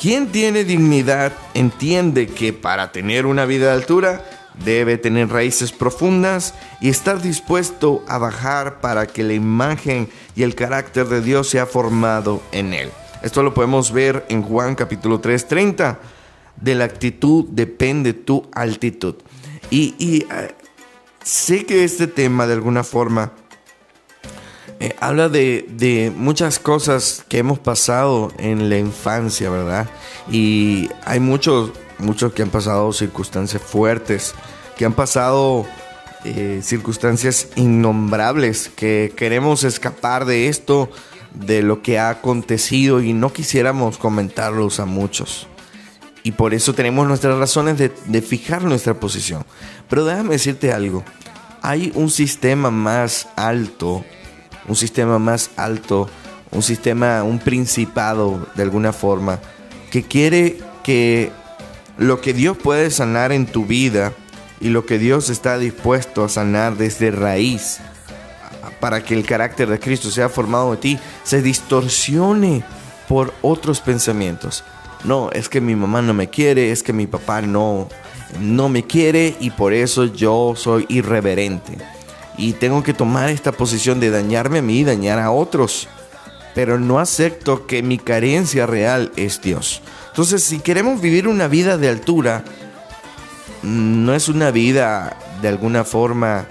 quien 0.00 0.30
tiene 0.30 0.64
dignidad 0.64 1.32
entiende 1.54 2.26
que 2.26 2.52
para 2.52 2.92
tener 2.92 3.26
una 3.26 3.46
vida 3.46 3.66
de 3.66 3.72
altura 3.72 4.24
debe 4.64 4.98
tener 4.98 5.28
raíces 5.28 5.72
profundas 5.72 6.54
y 6.80 6.88
estar 6.88 7.20
dispuesto 7.20 8.04
a 8.08 8.18
bajar 8.18 8.80
para 8.80 9.06
que 9.06 9.22
la 9.22 9.34
imagen 9.34 10.08
y 10.34 10.42
el 10.42 10.54
carácter 10.54 11.06
de 11.08 11.20
Dios 11.20 11.48
sea 11.48 11.66
formado 11.66 12.42
en 12.52 12.74
él. 12.74 12.90
Esto 13.22 13.42
lo 13.42 13.54
podemos 13.54 13.92
ver 13.92 14.24
en 14.28 14.42
Juan 14.42 14.74
capítulo 14.74 15.20
3:30. 15.20 15.98
De 16.56 16.74
la 16.74 16.84
actitud 16.84 17.46
depende 17.50 18.12
tu 18.12 18.48
altitud. 18.52 19.16
Y, 19.70 20.26
eh, 20.30 20.54
sé 21.22 21.66
que 21.66 21.84
este 21.84 22.06
tema 22.06 22.46
de 22.46 22.54
alguna 22.54 22.84
forma 22.84 23.32
eh, 24.78 24.94
habla 25.00 25.28
de, 25.30 26.12
muchas 26.14 26.58
cosas 26.58 27.24
que 27.28 27.38
hemos 27.38 27.58
pasado 27.58 28.30
en 28.38 28.68
la 28.68 28.78
infancia, 28.78 29.48
¿verdad? 29.48 29.88
Y 30.30 30.90
hay 31.04 31.18
muchos, 31.18 31.72
muchos 31.98 32.32
que 32.34 32.42
han 32.42 32.50
pasado 32.50 32.92
circunstancias 32.92 33.62
fuertes, 33.62 34.34
que 34.76 34.84
han 34.84 34.92
pasado 34.92 35.64
eh, 36.24 36.60
circunstancias 36.62 37.48
innombrables, 37.56 38.68
que 38.68 39.14
queremos 39.16 39.64
escapar 39.64 40.26
de 40.26 40.48
esto, 40.48 40.90
de 41.32 41.62
lo 41.62 41.80
que 41.80 41.98
ha 41.98 42.10
acontecido 42.10 43.00
y 43.00 43.14
no 43.14 43.32
quisiéramos 43.32 43.96
comentarlos 43.96 44.78
a 44.78 44.84
muchos. 44.84 45.48
Y 46.22 46.32
por 46.32 46.52
eso 46.52 46.74
tenemos 46.74 47.06
nuestras 47.06 47.38
razones 47.38 47.78
de, 47.78 47.92
de 48.06 48.20
fijar 48.20 48.62
nuestra 48.62 48.94
posición. 48.94 49.46
Pero 49.88 50.04
déjame 50.04 50.32
decirte 50.32 50.72
algo. 50.72 51.02
Hay 51.62 51.92
un 51.94 52.10
sistema 52.10 52.70
más 52.70 53.28
alto 53.36 54.04
un 54.68 54.76
sistema 54.76 55.18
más 55.18 55.50
alto, 55.56 56.08
un 56.50 56.62
sistema, 56.62 57.22
un 57.22 57.38
principado 57.38 58.46
de 58.54 58.62
alguna 58.62 58.92
forma, 58.92 59.40
que 59.90 60.02
quiere 60.02 60.58
que 60.82 61.30
lo 61.98 62.20
que 62.20 62.32
Dios 62.32 62.56
puede 62.56 62.90
sanar 62.90 63.32
en 63.32 63.46
tu 63.46 63.64
vida 63.64 64.12
y 64.60 64.68
lo 64.68 64.86
que 64.86 64.98
Dios 64.98 65.30
está 65.30 65.58
dispuesto 65.58 66.24
a 66.24 66.28
sanar 66.28 66.76
desde 66.76 67.10
raíz 67.10 67.78
para 68.80 69.02
que 69.02 69.14
el 69.14 69.24
carácter 69.24 69.68
de 69.68 69.80
Cristo 69.80 70.10
sea 70.10 70.28
formado 70.28 70.74
en 70.74 70.80
ti, 70.80 70.98
se 71.24 71.42
distorsione 71.42 72.62
por 73.08 73.32
otros 73.42 73.80
pensamientos. 73.80 74.64
No, 75.04 75.30
es 75.32 75.48
que 75.48 75.60
mi 75.60 75.74
mamá 75.74 76.02
no 76.02 76.14
me 76.14 76.28
quiere, 76.28 76.72
es 76.72 76.82
que 76.82 76.92
mi 76.92 77.06
papá 77.06 77.42
no, 77.42 77.88
no 78.40 78.68
me 78.68 78.82
quiere 78.84 79.36
y 79.40 79.50
por 79.50 79.72
eso 79.72 80.04
yo 80.04 80.54
soy 80.56 80.84
irreverente 80.88 81.78
y 82.38 82.52
tengo 82.54 82.82
que 82.82 82.94
tomar 82.94 83.30
esta 83.30 83.52
posición 83.52 84.00
de 84.00 84.10
dañarme 84.10 84.58
a 84.58 84.62
mí 84.62 84.80
y 84.80 84.84
dañar 84.84 85.18
a 85.18 85.30
otros. 85.30 85.88
Pero 86.54 86.78
no 86.78 86.98
acepto 86.98 87.66
que 87.66 87.82
mi 87.82 87.98
carencia 87.98 88.66
real 88.66 89.12
es 89.16 89.40
Dios. 89.42 89.82
Entonces, 90.08 90.42
si 90.42 90.58
queremos 90.60 91.00
vivir 91.00 91.28
una 91.28 91.48
vida 91.48 91.76
de 91.76 91.88
altura, 91.88 92.44
no 93.62 94.14
es 94.14 94.28
una 94.28 94.50
vida 94.50 95.16
de 95.42 95.48
alguna 95.48 95.84
forma 95.84 96.46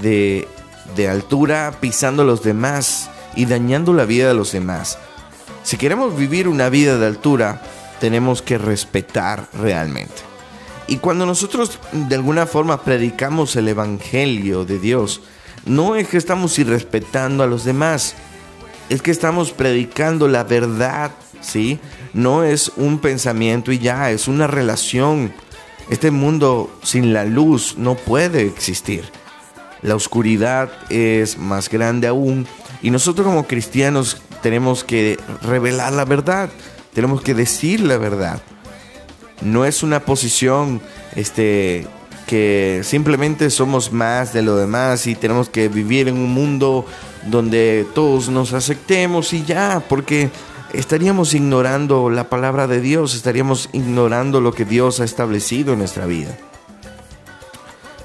de, 0.00 0.46
de 0.94 1.08
altura 1.08 1.74
pisando 1.80 2.22
a 2.22 2.26
los 2.26 2.42
demás 2.42 3.10
y 3.34 3.46
dañando 3.46 3.92
la 3.92 4.04
vida 4.04 4.28
de 4.28 4.34
los 4.34 4.52
demás. 4.52 4.98
Si 5.64 5.76
queremos 5.76 6.16
vivir 6.16 6.46
una 6.46 6.68
vida 6.68 6.98
de 6.98 7.06
altura, 7.06 7.62
tenemos 8.00 8.42
que 8.42 8.58
respetar 8.58 9.46
realmente. 9.54 10.33
Y 10.86 10.98
cuando 10.98 11.24
nosotros 11.24 11.78
de 11.92 12.14
alguna 12.14 12.46
forma 12.46 12.82
predicamos 12.82 13.56
el 13.56 13.68
Evangelio 13.68 14.64
de 14.64 14.78
Dios, 14.78 15.22
no 15.64 15.96
es 15.96 16.08
que 16.08 16.18
estamos 16.18 16.58
irrespetando 16.58 17.42
a 17.42 17.46
los 17.46 17.64
demás, 17.64 18.14
es 18.90 19.00
que 19.00 19.10
estamos 19.10 19.52
predicando 19.52 20.28
la 20.28 20.44
verdad, 20.44 21.12
¿sí? 21.40 21.78
No 22.12 22.44
es 22.44 22.70
un 22.76 22.98
pensamiento 22.98 23.72
y 23.72 23.78
ya, 23.78 24.10
es 24.10 24.28
una 24.28 24.46
relación. 24.46 25.32
Este 25.88 26.10
mundo 26.10 26.70
sin 26.82 27.14
la 27.14 27.24
luz 27.24 27.76
no 27.78 27.94
puede 27.94 28.42
existir. 28.42 29.04
La 29.80 29.96
oscuridad 29.96 30.70
es 30.90 31.38
más 31.38 31.70
grande 31.70 32.08
aún 32.08 32.46
y 32.82 32.90
nosotros 32.90 33.26
como 33.26 33.46
cristianos 33.46 34.20
tenemos 34.42 34.84
que 34.84 35.18
revelar 35.42 35.94
la 35.94 36.04
verdad, 36.04 36.50
tenemos 36.92 37.22
que 37.22 37.34
decir 37.34 37.80
la 37.80 37.96
verdad 37.96 38.42
no 39.42 39.64
es 39.64 39.82
una 39.82 40.00
posición 40.00 40.80
este, 41.16 41.86
que 42.26 42.80
simplemente 42.82 43.50
somos 43.50 43.92
más 43.92 44.32
de 44.32 44.42
lo 44.42 44.56
demás 44.56 45.06
y 45.06 45.14
tenemos 45.14 45.48
que 45.48 45.68
vivir 45.68 46.08
en 46.08 46.16
un 46.16 46.32
mundo 46.32 46.86
donde 47.26 47.86
todos 47.94 48.28
nos 48.28 48.52
aceptemos 48.52 49.32
y 49.32 49.44
ya, 49.44 49.82
porque 49.88 50.30
estaríamos 50.72 51.34
ignorando 51.34 52.10
la 52.10 52.28
palabra 52.28 52.66
de 52.66 52.80
Dios, 52.80 53.14
estaríamos 53.14 53.68
ignorando 53.72 54.40
lo 54.40 54.52
que 54.52 54.64
Dios 54.64 55.00
ha 55.00 55.04
establecido 55.04 55.72
en 55.72 55.80
nuestra 55.80 56.06
vida. 56.06 56.36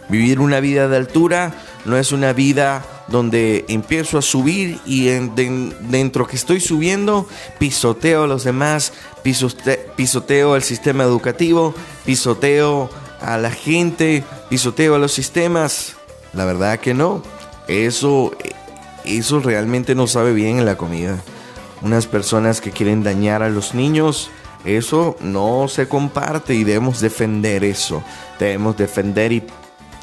Vivir 0.10 0.40
una 0.40 0.60
vida 0.60 0.88
de 0.88 0.98
altura 0.98 1.54
no 1.86 1.98
es 1.98 2.12
una 2.12 2.34
vida 2.34 2.86
donde 3.08 3.66
empiezo 3.68 4.18
a 4.18 4.22
subir 4.22 4.80
y 4.86 5.06
dentro 5.06 6.28
que 6.28 6.36
estoy 6.36 6.60
subiendo 6.60 7.28
pisoteo 7.58 8.24
a 8.24 8.28
los 8.28 8.44
demás, 8.44 8.94
pisoteo 9.24 10.54
al 10.54 10.64
sistema 10.64 11.04
educativo, 11.04 11.74
pisoteo 12.06 12.90
a 13.22 13.38
la 13.38 13.52
gente, 13.52 14.24
pisoteo 14.50 14.96
a 14.96 15.00
los 15.00 15.12
sistemas. 15.12 15.96
La 16.34 16.46
verdad 16.46 16.80
que 16.80 16.94
no. 16.94 17.24
Eso, 17.68 18.32
eso 19.06 19.40
realmente 19.40 19.96
no 19.96 20.08
sabe 20.08 20.34
bien 20.34 20.60
en 20.60 20.66
la 20.66 20.78
comida. 20.78 21.18
Unas 21.82 22.08
personas 22.08 22.62
que 22.62 22.72
quieren 22.72 23.04
dañar 23.04 23.42
a 23.42 23.50
los 23.50 23.74
niños, 23.74 24.30
eso 24.66 25.16
no 25.22 25.68
se 25.68 25.88
comparte 25.88 26.54
y 26.54 26.64
debemos 26.64 27.00
defender 27.00 27.64
eso. 27.64 28.04
Debemos 28.38 28.78
defender 28.78 29.32
y 29.32 29.44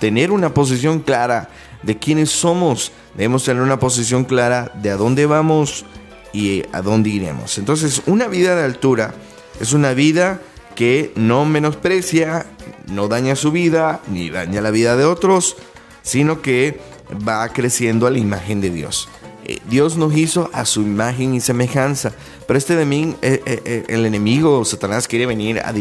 tener 0.00 0.30
una 0.30 0.52
posición 0.52 1.00
clara 1.00 1.48
de 1.86 1.96
quiénes 1.96 2.30
somos, 2.30 2.90
debemos 3.14 3.44
tener 3.44 3.62
una 3.62 3.78
posición 3.78 4.24
clara 4.24 4.72
de 4.74 4.90
a 4.90 4.96
dónde 4.96 5.24
vamos 5.24 5.86
y 6.32 6.64
a 6.72 6.82
dónde 6.82 7.10
iremos. 7.10 7.58
Entonces, 7.58 8.02
una 8.06 8.26
vida 8.26 8.56
de 8.56 8.64
altura 8.64 9.14
es 9.60 9.72
una 9.72 9.94
vida 9.94 10.40
que 10.74 11.12
no 11.14 11.44
menosprecia, 11.44 12.44
no 12.88 13.06
daña 13.06 13.36
su 13.36 13.52
vida, 13.52 14.00
ni 14.08 14.30
daña 14.30 14.60
la 14.60 14.72
vida 14.72 14.96
de 14.96 15.04
otros, 15.04 15.56
sino 16.02 16.42
que 16.42 16.80
va 17.26 17.48
creciendo 17.50 18.08
a 18.08 18.10
la 18.10 18.18
imagen 18.18 18.60
de 18.60 18.70
Dios. 18.70 19.08
Eh, 19.44 19.60
Dios 19.70 19.96
nos 19.96 20.16
hizo 20.16 20.50
a 20.52 20.64
su 20.64 20.82
imagen 20.82 21.34
y 21.34 21.40
semejanza, 21.40 22.12
pero 22.48 22.58
este 22.58 22.74
de 22.74 22.84
mí, 22.84 23.14
eh, 23.22 23.40
eh, 23.46 23.62
eh, 23.64 23.84
el 23.88 24.04
enemigo, 24.04 24.64
Satanás, 24.64 25.06
quiere 25.06 25.24
venir 25.24 25.60
a, 25.60 25.72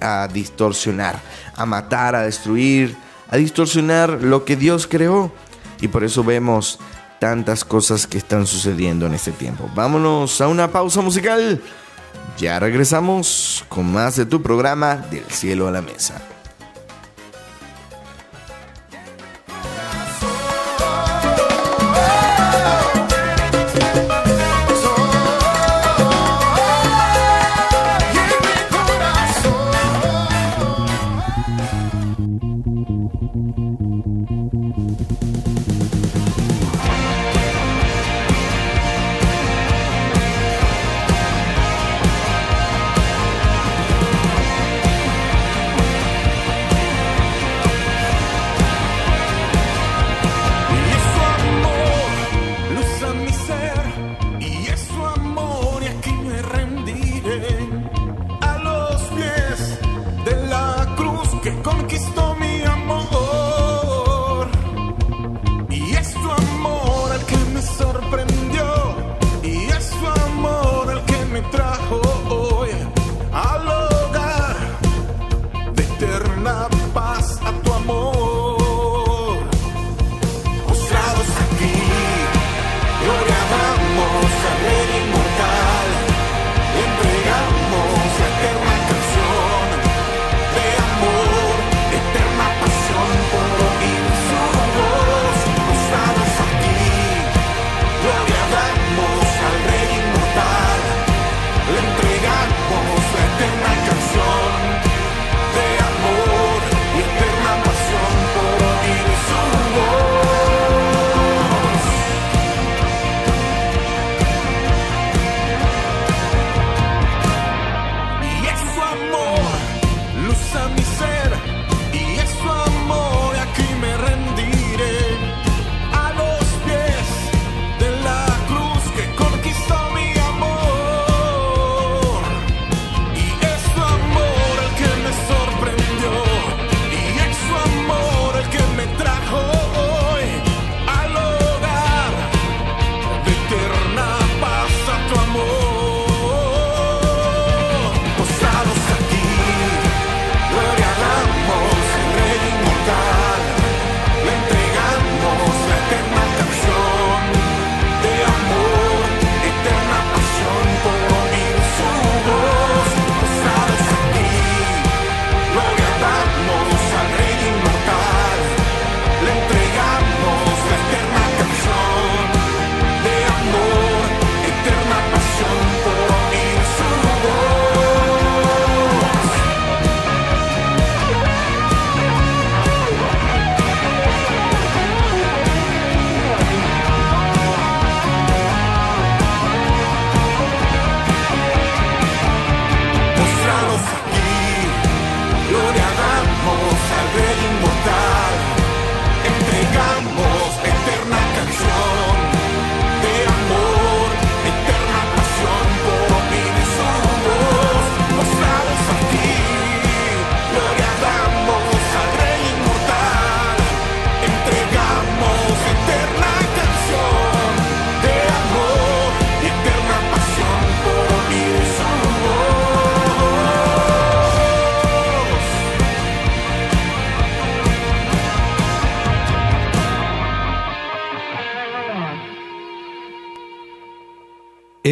a 0.00 0.28
distorsionar, 0.28 1.20
a 1.54 1.66
matar, 1.66 2.14
a 2.14 2.22
destruir, 2.22 2.96
a 3.28 3.36
distorsionar 3.36 4.22
lo 4.22 4.44
que 4.44 4.56
Dios 4.56 4.86
creó. 4.86 5.32
Y 5.80 5.88
por 5.88 6.04
eso 6.04 6.24
vemos 6.24 6.78
tantas 7.18 7.64
cosas 7.64 8.06
que 8.06 8.18
están 8.18 8.46
sucediendo 8.46 9.06
en 9.06 9.14
este 9.14 9.32
tiempo. 9.32 9.68
Vámonos 9.74 10.40
a 10.40 10.48
una 10.48 10.70
pausa 10.70 11.00
musical. 11.00 11.60
Ya 12.36 12.58
regresamos 12.58 13.64
con 13.68 13.92
más 13.92 14.16
de 14.16 14.26
tu 14.26 14.42
programa 14.42 14.96
Del 14.96 15.24
cielo 15.26 15.68
a 15.68 15.70
la 15.70 15.82
mesa. 15.82 16.33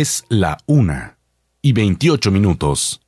Es 0.03 0.25
la 0.29 0.59
una 0.67 1.17
y 1.61 1.73
28 1.75 2.33
minutos. 2.33 3.01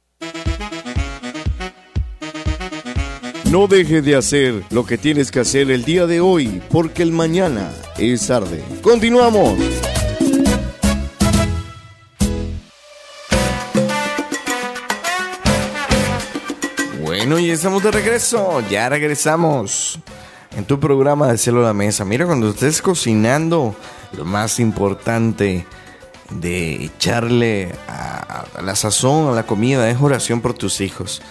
No 3.50 3.66
dejes 3.66 4.04
de 4.04 4.14
hacer 4.14 4.62
lo 4.70 4.86
que 4.86 4.96
tienes 4.96 5.32
que 5.32 5.40
hacer 5.40 5.72
el 5.72 5.84
día 5.84 6.06
de 6.06 6.20
hoy, 6.20 6.62
porque 6.70 7.02
el 7.02 7.10
mañana 7.10 7.68
es 7.98 8.28
tarde. 8.28 8.62
Continuamos. 8.80 9.58
Bueno, 17.02 17.40
y 17.40 17.50
estamos 17.50 17.82
de 17.82 17.90
regreso. 17.90 18.62
Ya 18.70 18.88
regresamos 18.88 19.98
en 20.56 20.64
tu 20.64 20.78
programa 20.78 21.26
de 21.26 21.38
Cielo 21.38 21.62
a 21.64 21.64
la 21.64 21.74
Mesa. 21.74 22.04
Mira, 22.04 22.24
cuando 22.24 22.50
estés 22.50 22.80
cocinando, 22.80 23.74
lo 24.16 24.24
más 24.24 24.60
importante 24.60 25.66
de 26.30 26.84
echarle 26.84 27.72
a, 27.88 28.44
la 28.62 28.76
sazón 28.76 29.28
a 29.28 29.32
la 29.32 29.46
comida 29.46 29.88
es 29.90 30.00
oración 30.00 30.40
por 30.40 30.54
tus 30.54 30.80
hijos. 30.80 31.22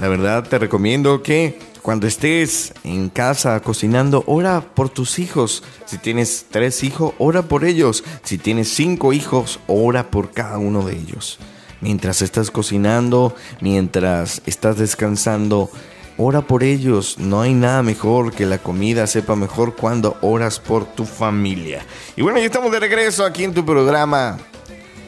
La 0.00 0.08
verdad 0.08 0.44
te 0.48 0.58
recomiendo 0.58 1.22
que 1.22 1.58
cuando 1.82 2.06
estés 2.06 2.72
en 2.82 3.10
casa 3.10 3.60
cocinando, 3.60 4.24
ora 4.26 4.62
por 4.62 4.88
tus 4.88 5.18
hijos. 5.18 5.62
Si 5.84 5.98
tienes 5.98 6.46
tres 6.50 6.82
hijos, 6.82 7.12
ora 7.18 7.42
por 7.42 7.64
ellos. 7.64 8.02
Si 8.22 8.38
tienes 8.38 8.74
cinco 8.74 9.12
hijos, 9.12 9.60
ora 9.66 10.10
por 10.10 10.30
cada 10.30 10.58
uno 10.58 10.82
de 10.82 10.96
ellos. 10.96 11.38
Mientras 11.80 12.22
estás 12.22 12.50
cocinando, 12.50 13.36
mientras 13.60 14.40
estás 14.46 14.78
descansando, 14.78 15.70
ora 16.16 16.42
por 16.42 16.62
ellos. 16.62 17.18
No 17.18 17.40
hay 17.40 17.54
nada 17.54 17.82
mejor 17.82 18.32
que 18.32 18.46
la 18.46 18.58
comida 18.58 19.06
sepa 19.06 19.36
mejor 19.36 19.74
cuando 19.74 20.16
oras 20.20 20.60
por 20.60 20.84
tu 20.84 21.04
familia. 21.04 21.84
Y 22.16 22.22
bueno, 22.22 22.38
ya 22.38 22.46
estamos 22.46 22.72
de 22.72 22.80
regreso 22.80 23.24
aquí 23.24 23.44
en 23.44 23.54
tu 23.54 23.64
programa 23.64 24.38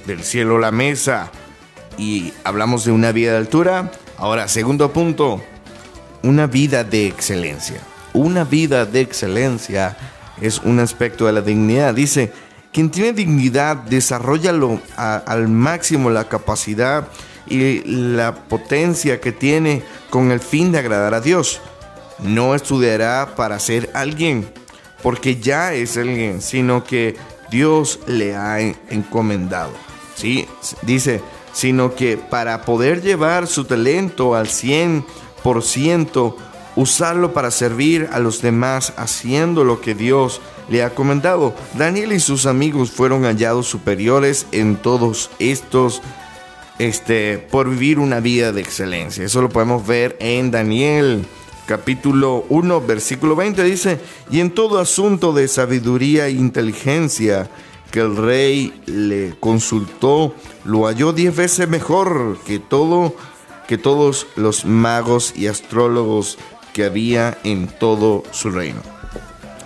del 0.06 0.22
cielo 0.22 0.56
a 0.56 0.60
la 0.60 0.70
mesa. 0.70 1.30
Y 1.98 2.32
hablamos 2.44 2.84
de 2.84 2.92
una 2.92 3.12
vida 3.12 3.32
de 3.32 3.38
altura. 3.38 3.90
Ahora, 4.18 4.48
segundo 4.48 4.92
punto, 4.92 5.42
una 6.22 6.46
vida 6.46 6.84
de 6.84 7.06
excelencia. 7.06 7.80
Una 8.12 8.44
vida 8.44 8.86
de 8.86 9.00
excelencia 9.00 9.96
es 10.40 10.58
un 10.60 10.80
aspecto 10.80 11.26
de 11.26 11.32
la 11.32 11.40
dignidad. 11.40 11.94
Dice, 11.94 12.32
quien 12.72 12.90
tiene 12.90 13.12
dignidad 13.12 13.76
desarrolla 13.76 14.52
al 14.96 15.48
máximo 15.48 16.10
la 16.10 16.28
capacidad 16.28 17.08
y 17.46 17.82
la 17.84 18.34
potencia 18.34 19.20
que 19.20 19.32
tiene 19.32 19.82
con 20.10 20.30
el 20.32 20.40
fin 20.40 20.72
de 20.72 20.78
agradar 20.78 21.14
a 21.14 21.20
Dios. 21.20 21.60
No 22.18 22.54
estudiará 22.54 23.34
para 23.36 23.58
ser 23.58 23.90
alguien, 23.94 24.48
porque 25.02 25.36
ya 25.36 25.74
es 25.74 25.96
alguien, 25.96 26.40
sino 26.40 26.82
que 26.84 27.16
Dios 27.50 28.00
le 28.06 28.34
ha 28.36 28.60
en- 28.60 28.76
encomendado. 28.90 29.72
¿sí? 30.14 30.46
Dice, 30.82 31.20
sino 31.52 31.94
que 31.94 32.16
para 32.16 32.62
poder 32.62 33.02
llevar 33.02 33.46
su 33.46 33.64
talento 33.64 34.34
al 34.34 34.46
100%, 35.44 36.36
usarlo 36.74 37.32
para 37.32 37.50
servir 37.50 38.08
a 38.12 38.18
los 38.18 38.42
demás 38.42 38.92
haciendo 38.96 39.64
lo 39.64 39.80
que 39.80 39.94
Dios 39.94 40.40
le 40.68 40.82
ha 40.82 40.90
comendado. 40.94 41.54
Daniel 41.74 42.12
y 42.12 42.20
sus 42.20 42.46
amigos 42.46 42.90
fueron 42.90 43.22
hallados 43.24 43.66
superiores 43.68 44.46
en 44.52 44.76
todos 44.76 45.30
estos 45.38 46.02
este, 46.78 47.38
por 47.38 47.70
vivir 47.70 47.98
una 47.98 48.20
vida 48.20 48.52
de 48.52 48.60
excelencia. 48.60 49.24
Eso 49.24 49.42
lo 49.42 49.48
podemos 49.48 49.86
ver 49.86 50.16
en 50.20 50.50
Daniel 50.50 51.24
capítulo 51.66 52.44
1, 52.48 52.80
versículo 52.82 53.36
20. 53.36 53.62
Dice, 53.64 53.98
y 54.30 54.40
en 54.40 54.50
todo 54.50 54.78
asunto 54.78 55.32
de 55.32 55.48
sabiduría 55.48 56.26
e 56.26 56.32
inteligencia 56.32 57.50
que 57.90 58.00
el 58.00 58.16
rey 58.16 58.72
le 58.86 59.34
consultó, 59.40 60.34
lo 60.64 60.86
halló 60.86 61.12
diez 61.12 61.34
veces 61.34 61.68
mejor 61.68 62.38
que 62.46 62.58
todo, 62.58 63.14
que 63.68 63.78
todos 63.78 64.26
los 64.36 64.64
magos 64.64 65.32
y 65.36 65.46
astrólogos 65.46 66.38
que 66.72 66.84
había 66.84 67.38
en 67.44 67.68
todo 67.68 68.22
su 68.32 68.50
reino. 68.50 68.80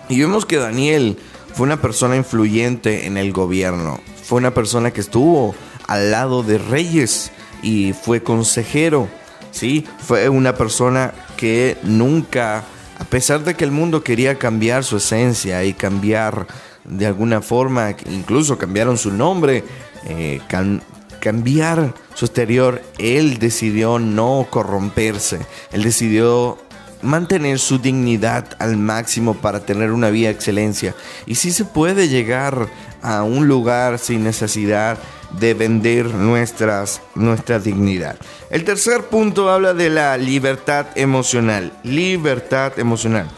Y 0.08 0.20
vemos 0.20 0.46
que 0.46 0.56
Daniel 0.56 1.16
fue 1.54 1.66
una 1.66 1.80
persona 1.80 2.16
influyente 2.16 3.06
en 3.06 3.16
el 3.16 3.32
gobierno. 3.32 4.00
Fue 4.22 4.38
una 4.38 4.54
persona 4.54 4.92
que 4.92 5.00
estuvo 5.00 5.54
al 5.90 6.12
lado 6.12 6.42
de 6.42 6.56
reyes 6.56 7.32
y 7.62 7.92
fue 7.92 8.22
consejero. 8.22 9.08
Sí, 9.50 9.84
fue 9.98 10.28
una 10.28 10.54
persona 10.54 11.12
que 11.36 11.76
nunca, 11.82 12.62
a 12.98 13.04
pesar 13.04 13.42
de 13.42 13.54
que 13.54 13.64
el 13.64 13.72
mundo 13.72 14.04
quería 14.04 14.38
cambiar 14.38 14.84
su 14.84 14.98
esencia 14.98 15.64
y 15.64 15.72
cambiar 15.74 16.46
de 16.84 17.06
alguna 17.06 17.42
forma, 17.42 17.94
incluso 18.08 18.56
cambiaron 18.56 18.96
su 18.96 19.10
nombre, 19.10 19.64
eh, 20.06 20.40
cam- 20.48 20.80
cambiar 21.20 21.92
su 22.14 22.24
exterior, 22.26 22.80
él 22.98 23.38
decidió 23.38 23.98
no 23.98 24.46
corromperse. 24.48 25.40
Él 25.72 25.82
decidió 25.82 26.56
mantener 27.02 27.58
su 27.58 27.78
dignidad 27.78 28.46
al 28.58 28.76
máximo 28.76 29.34
para 29.34 29.60
tener 29.60 29.90
una 29.90 30.10
vida 30.10 30.28
de 30.28 30.34
excelencia. 30.34 30.94
Y 31.26 31.34
si 31.34 31.50
se 31.50 31.64
puede 31.64 32.08
llegar 32.08 32.68
a 33.02 33.22
un 33.24 33.48
lugar 33.48 33.98
sin 33.98 34.22
necesidad 34.22 34.98
de 35.38 35.54
vender 35.54 36.06
nuestras, 36.06 37.00
nuestra 37.14 37.58
dignidad. 37.58 38.16
El 38.50 38.64
tercer 38.64 39.04
punto 39.04 39.50
habla 39.50 39.74
de 39.74 39.90
la 39.90 40.16
libertad 40.16 40.86
emocional. 40.96 41.72
Libertad 41.84 42.78
emocional. 42.78 43.28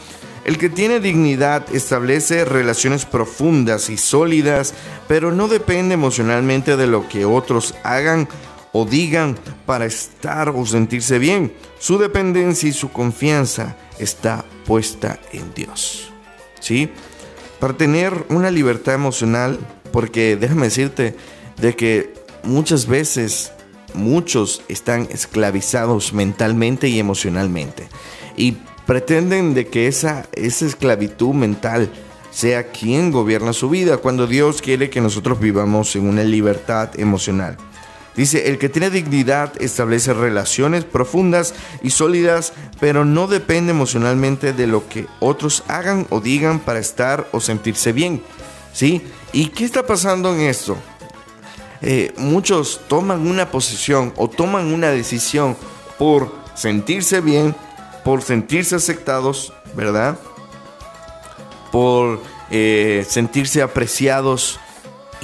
El 0.45 0.57
que 0.57 0.69
tiene 0.69 0.99
dignidad 0.99 1.65
establece 1.73 2.43
relaciones 2.43 3.05
profundas 3.05 3.89
y 3.89 3.97
sólidas, 3.97 4.73
pero 5.07 5.31
no 5.31 5.47
depende 5.47 5.93
emocionalmente 5.93 6.75
de 6.75 6.87
lo 6.87 7.07
que 7.07 7.23
otros 7.23 7.75
hagan 7.83 8.27
o 8.73 8.85
digan 8.85 9.37
para 9.65 9.85
estar 9.85 10.49
o 10.49 10.65
sentirse 10.65 11.17
bien. 11.17 11.53
Su 11.79 11.97
dependencia 11.97 12.67
y 12.67 12.73
su 12.73 12.91
confianza 12.91 13.77
está 13.99 14.43
puesta 14.65 15.19
en 15.31 15.53
Dios. 15.53 16.11
¿Sí? 16.59 16.89
Para 17.59 17.77
tener 17.77 18.25
una 18.29 18.51
libertad 18.51 18.95
emocional, 18.95 19.59
porque 19.93 20.35
déjame 20.35 20.65
decirte 20.65 21.15
de 21.57 21.75
que 21.75 22.13
muchas 22.43 22.87
veces 22.87 23.51
muchos 23.93 24.63
están 24.67 25.07
esclavizados 25.11 26.13
mentalmente 26.13 26.89
y 26.89 26.99
emocionalmente 26.99 27.87
y 28.35 28.57
pretenden 28.85 29.53
de 29.53 29.67
que 29.67 29.87
esa, 29.87 30.27
esa 30.33 30.65
esclavitud 30.65 31.33
mental 31.33 31.89
sea 32.31 32.71
quien 32.71 33.11
gobierna 33.11 33.53
su 33.53 33.69
vida 33.69 33.97
cuando 33.97 34.27
Dios 34.27 34.61
quiere 34.61 34.89
que 34.89 35.01
nosotros 35.01 35.39
vivamos 35.39 35.95
en 35.95 36.07
una 36.07 36.23
libertad 36.23 36.89
emocional. 36.99 37.57
Dice, 38.15 38.47
el 38.49 38.59
que 38.59 38.69
tiene 38.69 38.91
dignidad 38.91 39.59
establece 39.59 40.13
relaciones 40.13 40.83
profundas 40.83 41.55
y 41.81 41.89
sólidas, 41.89 42.53
pero 42.79 43.05
no 43.05 43.27
depende 43.27 43.71
emocionalmente 43.71 44.53
de 44.53 44.67
lo 44.67 44.87
que 44.87 45.07
otros 45.19 45.63
hagan 45.67 46.05
o 46.09 46.19
digan 46.19 46.59
para 46.59 46.79
estar 46.79 47.27
o 47.31 47.39
sentirse 47.39 47.91
bien. 47.91 48.21
¿Sí? 48.71 49.01
¿Y 49.31 49.47
qué 49.47 49.65
está 49.65 49.85
pasando 49.85 50.33
en 50.33 50.41
esto? 50.41 50.77
Eh, 51.85 52.13
muchos 52.17 52.79
toman 52.87 53.27
una 53.27 53.51
posición 53.51 54.13
o 54.15 54.29
toman 54.29 54.73
una 54.73 54.89
decisión 54.89 55.57
por 55.99 56.33
sentirse 56.55 57.19
bien, 57.19 57.53
por 58.05 58.21
sentirse 58.21 58.75
aceptados, 58.75 59.51
¿verdad? 59.75 60.17
Por 61.71 62.21
eh, 62.51 63.05
sentirse 63.07 63.61
apreciados. 63.61 64.59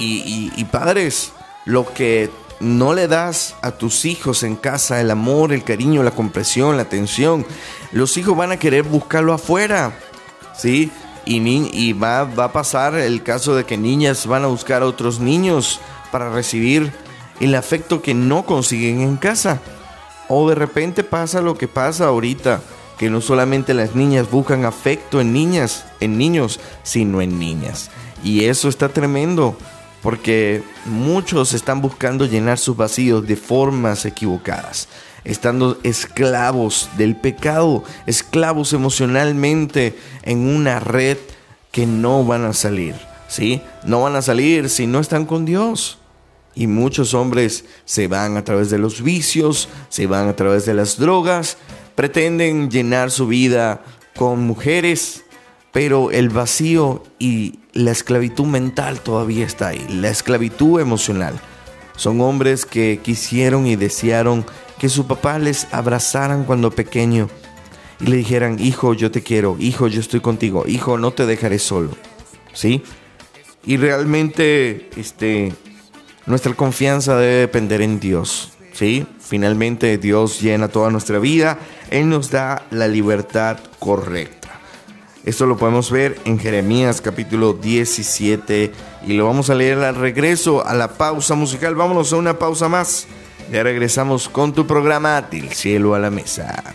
Y, 0.02 0.64
padres, 0.72 1.32
lo 1.66 1.92
que 1.92 2.30
no 2.58 2.94
le 2.94 3.06
das 3.06 3.54
a 3.60 3.72
tus 3.72 4.06
hijos 4.06 4.42
en 4.42 4.56
casa, 4.56 5.00
el 5.00 5.10
amor, 5.10 5.52
el 5.52 5.62
cariño, 5.62 6.02
la 6.02 6.10
comprensión, 6.10 6.76
la 6.76 6.82
atención, 6.84 7.46
los 7.92 8.16
hijos 8.16 8.34
van 8.36 8.52
a 8.52 8.58
querer 8.58 8.82
buscarlo 8.82 9.34
afuera, 9.34 9.92
¿sí? 10.56 10.90
Y, 11.26 11.40
ni- 11.40 11.92
va, 11.92 12.24
va 12.24 12.44
a 12.44 12.52
pasar 12.52 12.94
el 12.94 13.22
caso 13.22 13.54
de 13.54 13.64
que 13.64 13.76
niñas 13.76 14.26
van 14.26 14.44
a 14.44 14.46
buscar 14.48 14.82
a 14.82 14.86
otros 14.86 15.20
niños 15.20 15.80
para 16.10 16.30
recibir 16.30 16.92
el 17.40 17.54
afecto 17.54 18.02
que 18.02 18.14
no 18.14 18.44
consiguen 18.44 19.00
en 19.00 19.16
casa. 19.16 19.60
O 20.28 20.48
de 20.48 20.54
repente 20.54 21.02
pasa 21.02 21.40
lo 21.40 21.56
que 21.56 21.68
pasa 21.68 22.06
ahorita, 22.06 22.60
que 22.98 23.10
no 23.10 23.20
solamente 23.20 23.74
las 23.74 23.94
niñas 23.94 24.30
buscan 24.30 24.64
afecto 24.64 25.20
en 25.20 25.32
niñas, 25.32 25.86
en 26.00 26.18
niños, 26.18 26.60
sino 26.82 27.20
en 27.22 27.38
niñas. 27.38 27.90
Y 28.22 28.44
eso 28.44 28.68
está 28.68 28.90
tremendo, 28.90 29.56
porque 30.02 30.62
muchos 30.84 31.54
están 31.54 31.80
buscando 31.80 32.26
llenar 32.26 32.58
sus 32.58 32.76
vacíos 32.76 33.26
de 33.26 33.36
formas 33.36 34.04
equivocadas, 34.04 34.88
estando 35.24 35.78
esclavos 35.82 36.90
del 36.96 37.16
pecado, 37.16 37.84
esclavos 38.06 38.72
emocionalmente 38.72 39.98
en 40.22 40.46
una 40.46 40.80
red 40.80 41.18
que 41.72 41.86
no 41.86 42.24
van 42.24 42.44
a 42.44 42.52
salir, 42.52 42.94
¿sí? 43.28 43.62
No 43.84 44.02
van 44.02 44.16
a 44.16 44.22
salir 44.22 44.68
si 44.68 44.86
no 44.86 45.00
están 45.00 45.24
con 45.24 45.44
Dios. 45.44 45.99
Y 46.54 46.66
muchos 46.66 47.14
hombres 47.14 47.64
se 47.84 48.08
van 48.08 48.36
a 48.36 48.44
través 48.44 48.70
de 48.70 48.78
los 48.78 49.02
vicios, 49.02 49.68
se 49.88 50.06
van 50.06 50.28
a 50.28 50.36
través 50.36 50.66
de 50.66 50.74
las 50.74 50.98
drogas, 50.98 51.56
pretenden 51.94 52.70
llenar 52.70 53.10
su 53.10 53.26
vida 53.26 53.82
con 54.16 54.40
mujeres, 54.40 55.24
pero 55.72 56.10
el 56.10 56.28
vacío 56.28 57.02
y 57.18 57.60
la 57.72 57.92
esclavitud 57.92 58.46
mental 58.46 59.00
todavía 59.00 59.46
está 59.46 59.68
ahí, 59.68 59.86
la 59.88 60.10
esclavitud 60.10 60.80
emocional. 60.80 61.38
Son 61.96 62.20
hombres 62.20 62.66
que 62.66 63.00
quisieron 63.02 63.66
y 63.66 63.76
desearon 63.76 64.44
que 64.78 64.88
su 64.88 65.06
papá 65.06 65.38
les 65.38 65.72
abrazaran 65.72 66.44
cuando 66.44 66.70
pequeño 66.70 67.28
y 68.00 68.06
le 68.06 68.16
dijeran, 68.16 68.58
hijo, 68.58 68.94
yo 68.94 69.10
te 69.10 69.22
quiero, 69.22 69.56
hijo, 69.60 69.86
yo 69.88 70.00
estoy 70.00 70.20
contigo, 70.20 70.64
hijo, 70.66 70.96
no 70.96 71.12
te 71.12 71.26
dejaré 71.26 71.58
solo. 71.58 71.90
¿Sí? 72.54 72.82
Y 73.64 73.76
realmente, 73.76 74.88
este, 74.96 75.52
nuestra 76.26 76.54
confianza 76.54 77.16
debe 77.16 77.40
depender 77.40 77.82
en 77.82 78.00
Dios. 78.00 78.52
¿sí? 78.72 79.06
Finalmente 79.20 79.98
Dios 79.98 80.40
llena 80.40 80.68
toda 80.68 80.90
nuestra 80.90 81.18
vida. 81.18 81.58
Él 81.90 82.08
nos 82.08 82.30
da 82.30 82.66
la 82.70 82.88
libertad 82.88 83.58
correcta. 83.78 84.40
Esto 85.24 85.46
lo 85.46 85.56
podemos 85.56 85.90
ver 85.90 86.18
en 86.24 86.38
Jeremías 86.38 87.00
capítulo 87.00 87.52
17 87.52 88.72
y 89.06 89.12
lo 89.12 89.26
vamos 89.26 89.50
a 89.50 89.54
leer 89.54 89.78
al 89.80 89.96
regreso 89.96 90.66
a 90.66 90.74
la 90.74 90.88
pausa 90.88 91.34
musical. 91.34 91.74
Vámonos 91.74 92.12
a 92.12 92.16
una 92.16 92.38
pausa 92.38 92.68
más. 92.68 93.06
Ya 93.52 93.62
regresamos 93.62 94.28
con 94.28 94.54
tu 94.54 94.66
programa 94.66 95.20
Del 95.22 95.50
cielo 95.52 95.94
a 95.94 95.98
la 95.98 96.10
mesa. 96.10 96.74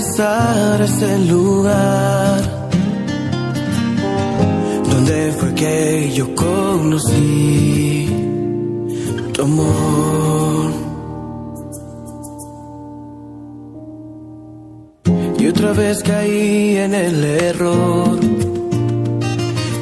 Regresar 0.00 0.80
a 0.80 0.84
ese 0.84 1.18
lugar 1.18 2.40
donde 4.88 5.32
fue 5.32 5.54
que 5.54 6.10
yo 6.14 6.34
conocí 6.34 8.08
tu 9.34 9.42
amor. 9.42 10.72
Y 15.38 15.46
otra 15.48 15.72
vez 15.72 16.02
caí 16.02 16.76
en 16.76 16.94
el 16.94 17.24
error. 17.24 18.18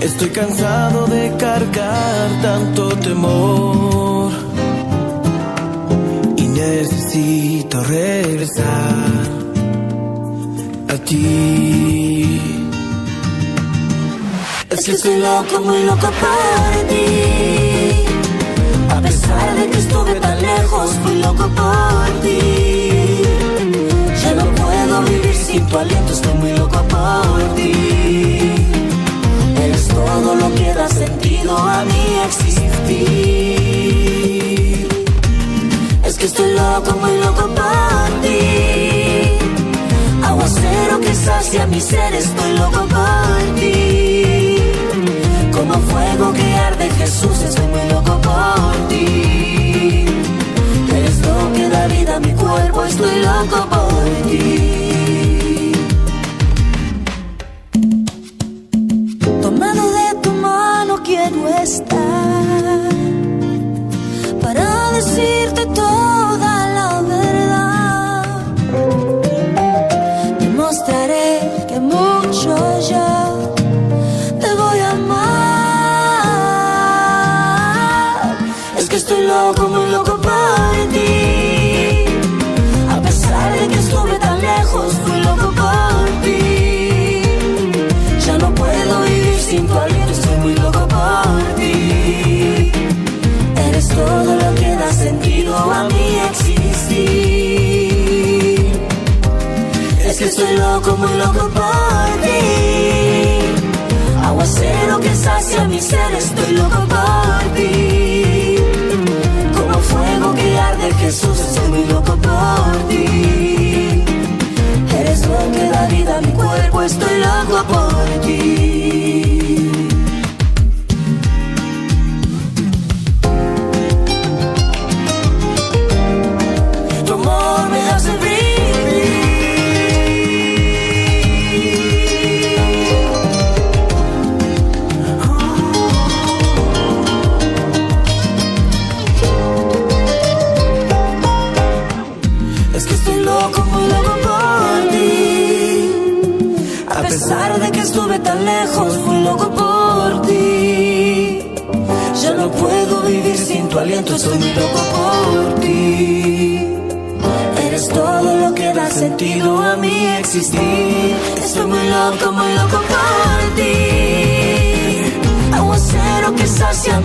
Estoy 0.00 0.30
cansado 0.30 1.06
de 1.06 1.32
cargar 1.38 2.42
tanto 2.42 2.88
temor 2.96 4.32
y 6.36 6.42
necesito 6.42 7.80
regresar 7.84 9.37
Es 14.70 14.84
que 14.84 14.92
estoy 14.92 15.18
loco, 15.20 15.60
muy 15.64 15.82
loco 15.84 16.08
por 16.22 16.88
ti. 16.88 17.06
A 18.90 19.00
pesar 19.00 19.56
de 19.56 19.70
que 19.70 19.78
estuve 19.78 20.14
tan 20.20 20.42
lejos, 20.42 20.90
fui 21.02 21.14
loco 21.22 21.48
por 21.48 22.08
ti. 22.22 23.22
Ya 24.22 24.34
no 24.34 24.44
puedo 24.54 25.02
vivir 25.02 25.34
sin 25.34 25.66
tu 25.66 25.78
aliento, 25.78 26.12
estoy 26.12 26.34
muy 26.34 26.52
loco 26.52 26.82
por 26.82 27.54
ti. 27.54 28.52
Eres 29.62 29.88
todo 29.88 30.34
lo 30.34 30.54
que 30.54 30.74
da 30.74 30.88
sentido 30.88 31.56
a 31.56 31.84
mi 31.84 32.18
existir. 32.26 32.78
Es 36.04 36.18
que 36.18 36.26
estoy 36.26 36.52
loco, 36.54 36.92
muy 37.00 37.16
loco 37.20 37.48
por 37.54 38.20
ti. 38.22 38.87
Aguacero 40.48 41.00
que 41.00 41.14
sacia 41.14 41.66
mi 41.66 41.78
ser, 41.78 42.14
estoy 42.14 42.56
loco 42.56 42.86
por 42.88 43.54
ti. 43.60 43.97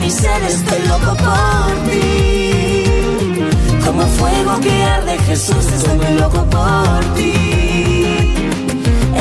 Mi 0.03 0.09
ser, 0.09 0.43
estoy 0.43 0.81
loco 0.87 1.15
por 1.15 1.71
ti. 1.87 2.83
Como 3.85 4.03
fuego 4.17 4.59
que 4.59 4.83
arde 4.83 5.17
Jesús, 5.19 5.65
estoy 5.77 5.97
muy 5.97 6.13
loco 6.19 6.43
por 6.55 6.99
ti. 7.15 7.33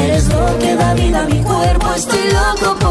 Eres 0.04 0.26
lo 0.28 0.58
que 0.58 0.74
da 0.74 0.94
vida 0.94 1.22
a 1.22 1.26
mi 1.26 1.40
cuerpo, 1.42 1.86
estoy 1.94 2.24
loco 2.32 2.68
por 2.74 2.78
ti. 2.78 2.81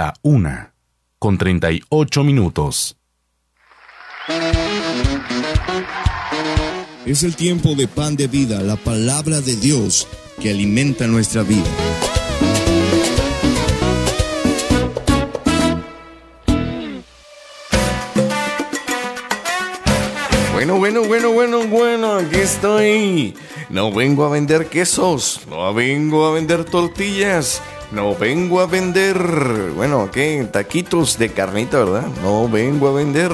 La 0.00 0.14
una, 0.22 0.72
con 1.18 1.36
38 1.36 2.24
minutos. 2.24 2.96
Es 7.04 7.22
el 7.22 7.36
tiempo 7.36 7.74
de 7.74 7.86
pan 7.86 8.16
de 8.16 8.26
vida, 8.26 8.62
la 8.62 8.76
palabra 8.76 9.42
de 9.42 9.56
Dios 9.56 10.08
que 10.40 10.52
alimenta 10.52 11.06
nuestra 11.06 11.42
vida. 11.42 11.68
Bueno, 20.54 20.78
bueno, 20.78 21.04
bueno, 21.04 21.32
bueno, 21.32 21.66
bueno, 21.66 22.14
aquí 22.14 22.36
estoy. 22.36 23.34
No 23.68 23.92
vengo 23.92 24.24
a 24.24 24.30
vender 24.30 24.70
quesos, 24.70 25.42
no 25.46 25.74
vengo 25.74 26.26
a 26.26 26.32
vender 26.32 26.64
tortillas, 26.64 27.60
no 27.92 28.14
vengo 28.14 28.60
a 28.60 28.66
vender, 28.66 29.18
bueno, 29.74 30.10
¿qué? 30.12 30.46
Taquitos 30.50 31.18
de 31.18 31.30
carnita, 31.30 31.78
¿verdad? 31.78 32.06
No 32.22 32.48
vengo 32.48 32.88
a 32.88 32.92
vender. 32.92 33.32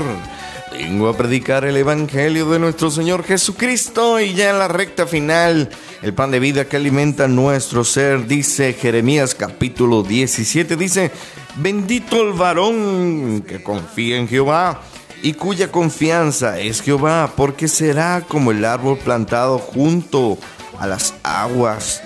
Vengo 0.72 1.08
a 1.08 1.16
predicar 1.16 1.64
el 1.64 1.76
Evangelio 1.76 2.50
de 2.50 2.58
nuestro 2.58 2.90
Señor 2.90 3.24
Jesucristo 3.24 4.20
y 4.20 4.34
ya 4.34 4.50
en 4.50 4.58
la 4.58 4.68
recta 4.68 5.06
final, 5.06 5.70
el 6.02 6.12
pan 6.12 6.30
de 6.30 6.38
vida 6.38 6.66
que 6.66 6.76
alimenta 6.76 7.28
nuestro 7.28 7.82
ser, 7.84 8.26
dice 8.26 8.74
Jeremías 8.74 9.34
capítulo 9.34 10.02
17, 10.02 10.76
dice, 10.76 11.10
bendito 11.56 12.20
el 12.22 12.34
varón 12.34 13.42
que 13.46 13.62
confía 13.62 14.18
en 14.18 14.28
Jehová 14.28 14.82
y 15.22 15.32
cuya 15.32 15.72
confianza 15.72 16.58
es 16.58 16.82
Jehová, 16.82 17.32
porque 17.36 17.68
será 17.68 18.22
como 18.26 18.50
el 18.50 18.64
árbol 18.64 18.98
plantado 18.98 19.58
junto 19.58 20.36
a 20.78 20.86
las 20.86 21.14
aguas 21.22 22.02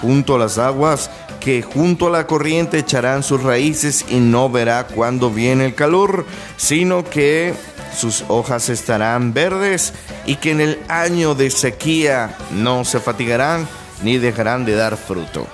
junto 0.00 0.34
a 0.34 0.38
las 0.38 0.58
aguas, 0.58 1.10
que 1.40 1.62
junto 1.62 2.06
a 2.06 2.10
la 2.10 2.26
corriente 2.26 2.78
echarán 2.78 3.22
sus 3.22 3.42
raíces 3.42 4.04
y 4.08 4.20
no 4.20 4.50
verá 4.50 4.86
cuando 4.86 5.30
viene 5.30 5.66
el 5.66 5.74
calor, 5.74 6.26
sino 6.56 7.02
que 7.02 7.54
sus 7.96 8.24
hojas 8.28 8.68
estarán 8.68 9.32
verdes 9.32 9.94
y 10.26 10.36
que 10.36 10.52
en 10.52 10.60
el 10.60 10.78
año 10.88 11.34
de 11.34 11.50
sequía 11.50 12.36
no 12.52 12.84
se 12.84 13.00
fatigarán 13.00 13.66
ni 14.02 14.18
dejarán 14.18 14.64
de 14.64 14.74
dar 14.74 14.96
fruto. 14.96 15.46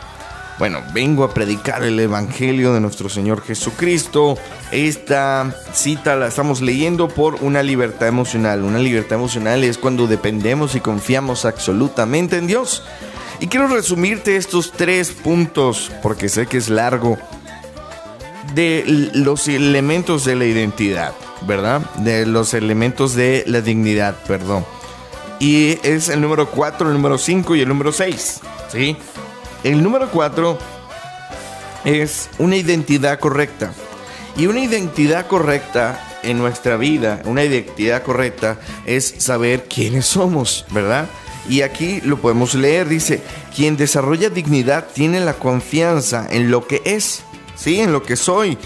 Bueno, 0.58 0.82
vengo 0.94 1.22
a 1.22 1.34
predicar 1.34 1.82
el 1.82 2.00
Evangelio 2.00 2.72
de 2.72 2.80
nuestro 2.80 3.10
Señor 3.10 3.42
Jesucristo. 3.42 4.38
Esta 4.72 5.54
cita 5.74 6.16
la 6.16 6.28
estamos 6.28 6.62
leyendo 6.62 7.08
por 7.08 7.34
una 7.42 7.62
libertad 7.62 8.08
emocional. 8.08 8.62
Una 8.62 8.78
libertad 8.78 9.18
emocional 9.18 9.64
es 9.64 9.76
cuando 9.76 10.06
dependemos 10.06 10.74
y 10.74 10.80
confiamos 10.80 11.44
absolutamente 11.44 12.38
en 12.38 12.46
Dios. 12.46 12.82
Y 13.38 13.48
quiero 13.48 13.68
resumirte 13.68 14.36
estos 14.36 14.72
tres 14.72 15.10
puntos, 15.10 15.92
porque 16.02 16.28
sé 16.28 16.46
que 16.46 16.56
es 16.56 16.68
largo, 16.68 17.18
de 18.54 19.10
los 19.14 19.48
elementos 19.48 20.24
de 20.24 20.36
la 20.36 20.46
identidad, 20.46 21.12
¿verdad? 21.42 21.80
De 21.96 22.24
los 22.24 22.54
elementos 22.54 23.14
de 23.14 23.44
la 23.46 23.60
dignidad, 23.60 24.16
perdón. 24.26 24.64
Y 25.38 25.78
es 25.86 26.08
el 26.08 26.22
número 26.22 26.50
4, 26.50 26.88
el 26.88 26.94
número 26.94 27.18
5 27.18 27.56
y 27.56 27.60
el 27.60 27.68
número 27.68 27.92
6, 27.92 28.40
¿sí? 28.72 28.96
El 29.64 29.82
número 29.82 30.10
4 30.10 30.58
es 31.84 32.30
una 32.38 32.56
identidad 32.56 33.18
correcta. 33.18 33.72
Y 34.36 34.46
una 34.46 34.60
identidad 34.60 35.26
correcta 35.26 36.18
en 36.22 36.38
nuestra 36.38 36.76
vida, 36.76 37.20
una 37.24 37.44
identidad 37.44 38.02
correcta 38.02 38.58
es 38.84 39.14
saber 39.18 39.64
quiénes 39.64 40.06
somos, 40.06 40.66
¿verdad? 40.70 41.06
Y 41.48 41.62
aquí 41.62 42.00
lo 42.02 42.16
podemos 42.18 42.54
leer, 42.54 42.88
dice, 42.88 43.22
quien 43.54 43.76
desarrolla 43.76 44.30
dignidad 44.30 44.88
tiene 44.92 45.20
la 45.20 45.34
confianza 45.34 46.26
en 46.30 46.50
lo 46.50 46.66
que 46.66 46.82
es, 46.84 47.22
¿sí? 47.54 47.80
En 47.80 47.92
lo 47.92 48.02
que 48.02 48.16
soy, 48.16 48.58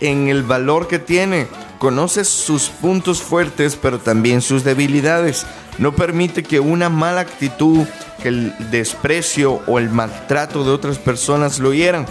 en 0.00 0.28
el 0.28 0.42
valor 0.42 0.86
que 0.86 0.98
tiene. 0.98 1.46
Conoce 1.78 2.24
sus 2.24 2.68
puntos 2.68 3.22
fuertes, 3.22 3.76
pero 3.80 3.98
también 3.98 4.42
sus 4.42 4.64
debilidades. 4.64 5.46
No 5.78 5.94
permite 5.94 6.42
que 6.42 6.60
una 6.60 6.88
mala 6.88 7.22
actitud, 7.22 7.86
que 8.22 8.28
el 8.28 8.54
desprecio 8.70 9.62
o 9.66 9.78
el 9.78 9.90
maltrato 9.90 10.64
de 10.64 10.70
otras 10.70 10.98
personas 10.98 11.58
lo 11.58 11.72
hieran, 11.72 12.06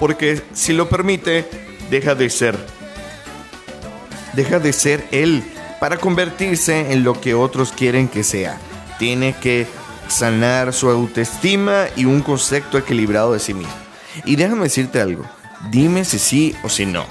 porque 0.00 0.42
si 0.54 0.72
lo 0.72 0.88
permite, 0.88 1.48
deja 1.90 2.14
de 2.14 2.30
ser. 2.30 2.56
Deja 4.34 4.58
de 4.58 4.72
ser 4.72 5.06
él 5.10 5.42
para 5.80 5.96
convertirse 5.96 6.92
en 6.92 7.04
lo 7.04 7.20
que 7.20 7.34
otros 7.34 7.72
quieren 7.72 8.08
que 8.08 8.24
sea. 8.24 8.60
Tiene 8.98 9.34
que 9.34 9.66
sanar 10.08 10.72
su 10.72 10.88
autoestima 10.88 11.86
y 11.96 12.04
un 12.04 12.22
concepto 12.22 12.78
equilibrado 12.78 13.32
de 13.32 13.40
sí 13.40 13.54
mismo. 13.54 13.72
Y 14.24 14.36
déjame 14.36 14.64
decirte 14.64 15.00
algo, 15.00 15.24
dime 15.70 16.04
si 16.04 16.18
sí 16.18 16.54
o 16.62 16.68
si 16.68 16.86
no. 16.86 17.04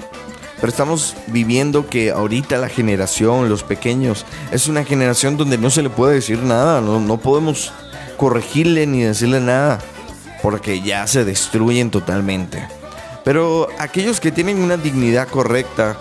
Pero 0.56 0.68
estamos 0.68 1.14
viviendo 1.28 1.88
que 1.88 2.10
ahorita 2.10 2.58
la 2.58 2.68
generación, 2.68 3.48
los 3.48 3.62
pequeños, 3.62 4.26
es 4.50 4.66
una 4.66 4.84
generación 4.84 5.36
donde 5.36 5.56
no 5.56 5.70
se 5.70 5.82
le 5.82 5.90
puede 5.90 6.16
decir 6.16 6.40
nada, 6.42 6.80
no, 6.80 6.98
no 6.98 7.18
podemos 7.18 7.72
corregirle 8.16 8.86
ni 8.86 9.02
decirle 9.02 9.40
nada, 9.40 9.78
porque 10.42 10.82
ya 10.82 11.06
se 11.06 11.24
destruyen 11.24 11.90
totalmente. 11.90 12.66
Pero 13.24 13.68
aquellos 13.78 14.20
que 14.20 14.32
tienen 14.32 14.58
una 14.58 14.76
dignidad 14.76 15.28
correcta, 15.28 15.96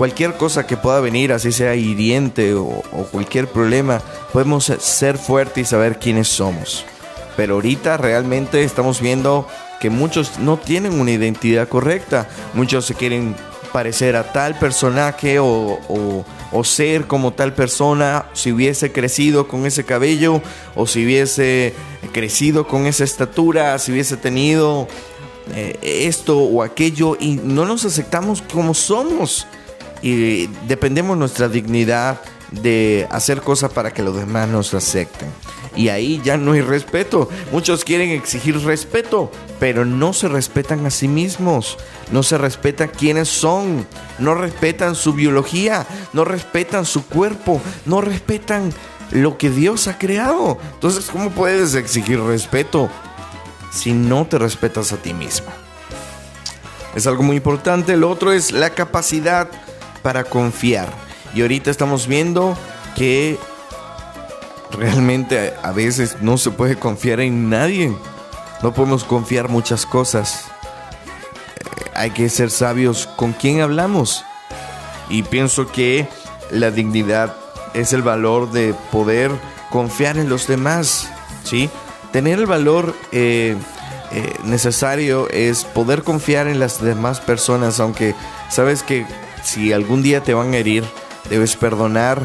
cualquier 0.00 0.38
cosa 0.38 0.66
que 0.66 0.78
pueda 0.78 0.98
venir, 1.00 1.30
así 1.30 1.52
sea 1.52 1.74
hiriente 1.74 2.54
o, 2.54 2.82
cualquier 3.12 3.48
problema, 3.48 4.00
podemos 4.32 4.64
ser 4.64 5.18
fuertes 5.18 5.66
y 5.66 5.70
saber 5.70 5.98
quiénes 5.98 6.26
somos. 6.26 6.86
Pero 7.36 7.56
ahorita 7.56 7.98
realmente 7.98 8.64
estamos 8.64 9.02
viendo 9.02 9.46
que 9.78 9.90
muchos 9.90 10.38
no 10.38 10.56
tienen 10.56 10.98
una 10.98 11.10
identidad 11.10 11.68
correcta. 11.68 12.30
Muchos 12.54 12.86
se 12.86 12.94
quieren 12.94 13.36
parecer 13.74 14.16
a 14.16 14.32
tal 14.32 14.58
personaje 14.58 15.36
o 15.38 16.24
ser 16.64 17.06
como 17.06 17.34
tal 17.34 17.52
persona 17.52 18.24
si 18.32 18.52
hubiese 18.52 18.92
crecido 18.92 19.48
con 19.48 19.66
ese 19.66 19.84
cabello 19.84 20.40
o 20.76 20.86
si 20.86 21.04
hubiese 21.04 21.74
crecido 22.12 22.66
con 22.66 22.86
esa 22.86 23.04
estatura, 23.04 23.78
si 23.78 23.92
hubiese 23.92 24.16
tenido 24.16 24.88
eh, 25.54 25.78
esto 25.82 26.38
o 26.38 26.62
aquello 26.62 27.18
y 27.20 27.34
no 27.34 27.66
nos 27.66 27.84
aceptamos 27.84 28.40
como 28.40 28.72
somos 28.72 29.46
y 30.02 30.46
dependemos 30.66 31.16
nuestra 31.16 31.48
dignidad 31.48 32.20
de 32.50 33.06
hacer 33.10 33.42
cosas 33.42 33.72
para 33.72 33.92
que 33.92 34.02
los 34.02 34.16
demás 34.16 34.48
nos 34.48 34.74
acepten. 34.74 35.28
Y 35.76 35.88
ahí 35.88 36.20
ya 36.24 36.36
no 36.36 36.52
hay 36.52 36.62
respeto. 36.62 37.28
Muchos 37.52 37.84
quieren 37.84 38.10
exigir 38.10 38.58
respeto, 38.64 39.30
pero 39.60 39.84
no 39.84 40.12
se 40.12 40.28
respetan 40.28 40.84
a 40.84 40.90
sí 40.90 41.06
mismos. 41.06 41.78
No 42.10 42.22
se 42.22 42.38
respetan 42.38 42.88
quiénes 42.88 43.28
son. 43.28 43.86
No 44.18 44.34
respetan 44.34 44.96
su 44.96 45.12
biología. 45.12 45.86
No 46.12 46.24
respetan 46.24 46.84
su 46.84 47.06
cuerpo. 47.06 47.60
No 47.86 48.00
respetan 48.00 48.72
lo 49.12 49.38
que 49.38 49.48
Dios 49.50 49.86
ha 49.86 49.96
creado. 49.96 50.58
Entonces, 50.74 51.06
¿cómo 51.06 51.30
puedes 51.30 51.74
exigir 51.74 52.20
respeto 52.20 52.90
si 53.72 53.92
no 53.92 54.26
te 54.26 54.38
respetas 54.38 54.92
a 54.92 54.96
ti 54.96 55.14
mismo? 55.14 55.50
Es 56.96 57.06
algo 57.06 57.22
muy 57.22 57.36
importante. 57.36 57.96
Lo 57.96 58.10
otro 58.10 58.32
es 58.32 58.50
la 58.50 58.70
capacidad 58.70 59.48
para 60.02 60.24
confiar. 60.24 60.88
Y 61.34 61.42
ahorita 61.42 61.70
estamos 61.70 62.06
viendo 62.06 62.56
que 62.96 63.38
realmente 64.72 65.54
a 65.62 65.72
veces 65.72 66.16
no 66.20 66.38
se 66.38 66.50
puede 66.50 66.76
confiar 66.76 67.20
en 67.20 67.50
nadie. 67.50 67.94
No 68.62 68.72
podemos 68.72 69.04
confiar 69.04 69.48
muchas 69.48 69.86
cosas. 69.86 70.46
Eh, 71.56 71.90
hay 71.94 72.10
que 72.10 72.28
ser 72.28 72.50
sabios 72.50 73.06
con 73.16 73.32
quién 73.32 73.60
hablamos. 73.60 74.24
Y 75.08 75.22
pienso 75.22 75.70
que 75.70 76.08
la 76.50 76.70
dignidad 76.70 77.34
es 77.74 77.92
el 77.92 78.02
valor 78.02 78.50
de 78.50 78.74
poder 78.90 79.30
confiar 79.70 80.18
en 80.18 80.28
los 80.28 80.46
demás. 80.46 81.10
¿sí? 81.44 81.70
Tener 82.12 82.38
el 82.38 82.46
valor 82.46 82.94
eh, 83.12 83.56
eh, 84.12 84.34
necesario 84.44 85.28
es 85.30 85.64
poder 85.64 86.02
confiar 86.02 86.48
en 86.48 86.58
las 86.58 86.82
demás 86.82 87.20
personas, 87.20 87.78
aunque 87.78 88.14
sabes 88.48 88.82
que 88.82 89.06
si 89.42 89.72
algún 89.72 90.02
día 90.02 90.22
te 90.22 90.34
van 90.34 90.54
a 90.54 90.58
herir, 90.58 90.84
debes 91.28 91.56
perdonar 91.56 92.22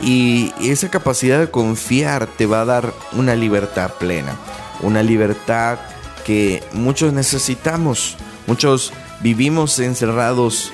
y 0.00 0.52
esa 0.60 0.90
capacidad 0.90 1.40
de 1.40 1.50
confiar 1.50 2.26
te 2.26 2.46
va 2.46 2.62
a 2.62 2.64
dar 2.64 2.94
una 3.12 3.34
libertad 3.34 3.92
plena, 3.98 4.36
una 4.80 5.02
libertad 5.02 5.78
que 6.24 6.62
muchos 6.72 7.12
necesitamos, 7.12 8.16
muchos 8.46 8.92
vivimos 9.20 9.78
encerrados 9.78 10.72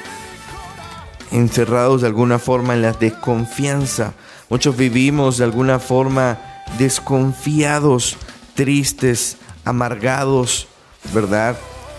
encerrados 1.34 2.00
de 2.00 2.06
alguna 2.06 2.38
forma 2.38 2.74
en 2.74 2.82
la 2.82 2.92
desconfianza. 2.92 4.14
Muchos 4.48 4.76
vivimos 4.76 5.38
de 5.38 5.44
alguna 5.44 5.80
forma 5.80 6.38
desconfiados, 6.78 8.16
tristes, 8.54 9.36
amargados, 9.64 10.68
¿verdad? 11.12 11.56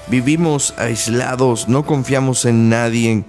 Vivimos 0.08 0.74
aislados, 0.78 1.68
no 1.68 1.86
confiamos 1.86 2.46
en 2.46 2.70
nadie, 2.70 3.26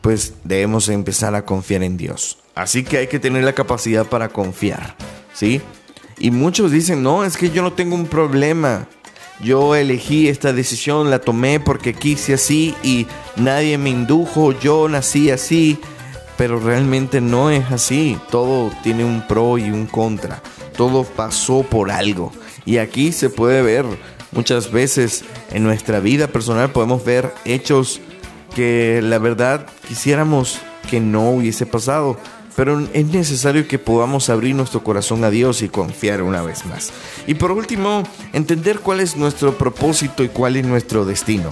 pues 0.00 0.34
debemos 0.44 0.88
empezar 0.88 1.34
a 1.34 1.44
confiar 1.44 1.82
en 1.82 1.96
Dios. 1.96 2.38
Así 2.54 2.84
que 2.84 2.98
hay 2.98 3.06
que 3.06 3.18
tener 3.18 3.44
la 3.44 3.54
capacidad 3.54 4.06
para 4.06 4.28
confiar, 4.28 4.96
¿sí? 5.34 5.60
Y 6.18 6.30
muchos 6.30 6.70
dicen, 6.70 7.02
no, 7.02 7.24
es 7.24 7.36
que 7.36 7.50
yo 7.50 7.62
no 7.62 7.72
tengo 7.72 7.94
un 7.94 8.06
problema. 8.06 8.88
Yo 9.40 9.74
elegí 9.74 10.28
esta 10.28 10.54
decisión, 10.54 11.10
la 11.10 11.18
tomé 11.18 11.60
porque 11.60 11.92
quise 11.92 12.34
así 12.34 12.74
y 12.82 13.06
nadie 13.36 13.76
me 13.76 13.90
indujo, 13.90 14.58
yo 14.58 14.88
nací 14.88 15.30
así. 15.30 15.78
Pero 16.38 16.58
realmente 16.58 17.20
no 17.20 17.50
es 17.50 17.70
así. 17.70 18.18
Todo 18.30 18.70
tiene 18.82 19.04
un 19.04 19.26
pro 19.26 19.58
y 19.58 19.70
un 19.70 19.86
contra. 19.86 20.42
Todo 20.76 21.04
pasó 21.04 21.62
por 21.62 21.90
algo. 21.90 22.32
Y 22.64 22.78
aquí 22.78 23.12
se 23.12 23.30
puede 23.30 23.62
ver 23.62 23.84
muchas 24.32 24.70
veces 24.70 25.24
en 25.50 25.64
nuestra 25.64 26.00
vida 26.00 26.28
personal, 26.28 26.70
podemos 26.70 27.04
ver 27.04 27.32
hechos 27.44 28.00
que 28.56 29.02
la 29.02 29.18
verdad 29.18 29.66
quisiéramos 29.86 30.60
que 30.88 30.98
no 30.98 31.28
hubiese 31.28 31.66
pasado. 31.66 32.16
Pero 32.56 32.88
es 32.94 33.06
necesario 33.08 33.68
que 33.68 33.78
podamos 33.78 34.30
abrir 34.30 34.54
nuestro 34.54 34.82
corazón 34.82 35.24
a 35.24 35.30
Dios 35.30 35.60
y 35.60 35.68
confiar 35.68 36.22
una 36.22 36.40
vez 36.40 36.64
más. 36.64 36.90
Y 37.26 37.34
por 37.34 37.52
último, 37.52 38.02
entender 38.32 38.80
cuál 38.80 39.00
es 39.00 39.14
nuestro 39.14 39.58
propósito 39.58 40.24
y 40.24 40.30
cuál 40.30 40.56
es 40.56 40.64
nuestro 40.64 41.04
destino. 41.04 41.50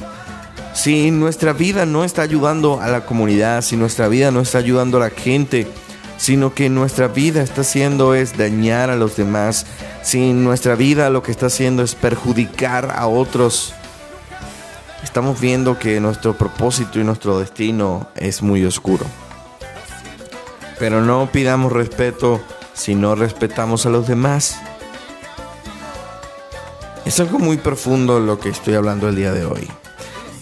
Si 0.72 1.11
nuestra 1.11 1.52
vida 1.52 1.84
no 1.84 2.05
está 2.05 2.22
ayudando 2.22 2.80
a 2.80 2.88
la 2.88 3.05
comunidad, 3.05 3.61
si 3.61 3.76
nuestra 3.76 4.09
vida 4.09 4.30
no 4.30 4.40
está 4.40 4.57
ayudando 4.57 4.96
a 4.96 5.00
la 5.00 5.11
gente, 5.11 5.66
sino 6.16 6.55
que 6.55 6.70
nuestra 6.70 7.09
vida 7.09 7.42
está 7.42 7.61
haciendo 7.61 8.14
es 8.14 8.38
dañar 8.38 8.88
a 8.88 8.96
los 8.96 9.14
demás, 9.14 9.66
si 10.02 10.32
nuestra 10.32 10.74
vida 10.74 11.11
lo 11.11 11.22
que 11.22 11.32
está 11.32 11.46
haciendo 11.46 11.82
es 11.82 11.94
perjudicar 11.94 12.94
a 12.96 13.09
otros, 13.09 13.74
estamos 15.14 15.40
viendo 15.40 15.78
que 15.78 16.00
nuestro 16.00 16.36
propósito 16.36 16.98
y 16.98 17.04
nuestro 17.04 17.38
destino 17.38 18.08
es 18.16 18.42
muy 18.42 18.64
oscuro. 18.64 19.06
Pero 20.80 21.02
no 21.02 21.30
pidamos 21.30 21.70
respeto 21.70 22.40
si 22.72 22.96
no 22.96 23.14
respetamos 23.14 23.86
a 23.86 23.90
los 23.90 24.08
demás. 24.08 24.58
Es 27.04 27.20
algo 27.20 27.38
muy 27.38 27.58
profundo 27.58 28.18
lo 28.18 28.40
que 28.40 28.48
estoy 28.48 28.74
hablando 28.74 29.08
el 29.08 29.14
día 29.14 29.30
de 29.30 29.44
hoy. 29.44 29.68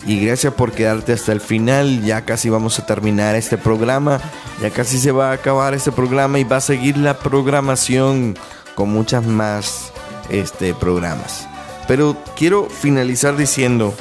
Y 0.06 0.24
gracias 0.24 0.54
por 0.54 0.72
quedarte 0.72 1.12
hasta 1.12 1.32
el 1.32 1.42
final. 1.42 2.02
Ya 2.02 2.24
casi 2.24 2.48
vamos 2.48 2.78
a 2.78 2.86
terminar 2.86 3.34
este 3.34 3.58
programa. 3.58 4.22
Ya 4.62 4.70
casi 4.70 4.96
se 4.96 5.12
va 5.12 5.32
a 5.32 5.34
acabar 5.34 5.74
este 5.74 5.92
programa 5.92 6.38
y 6.38 6.44
va 6.44 6.56
a 6.56 6.62
seguir 6.62 6.96
la 6.96 7.18
programación 7.18 8.38
con 8.74 8.88
muchas 8.88 9.26
más 9.26 9.92
este, 10.30 10.72
programas. 10.72 11.46
Pero 11.86 12.16
quiero 12.36 12.70
finalizar 12.70 13.36
diciendo, 13.36 13.92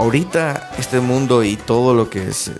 ahorita 0.00 0.70
este 0.78 1.00
mundo 1.00 1.44
y 1.44 1.56
todo 1.56 1.94
lo 1.94 2.08
que 2.08 2.32
se, 2.32 2.54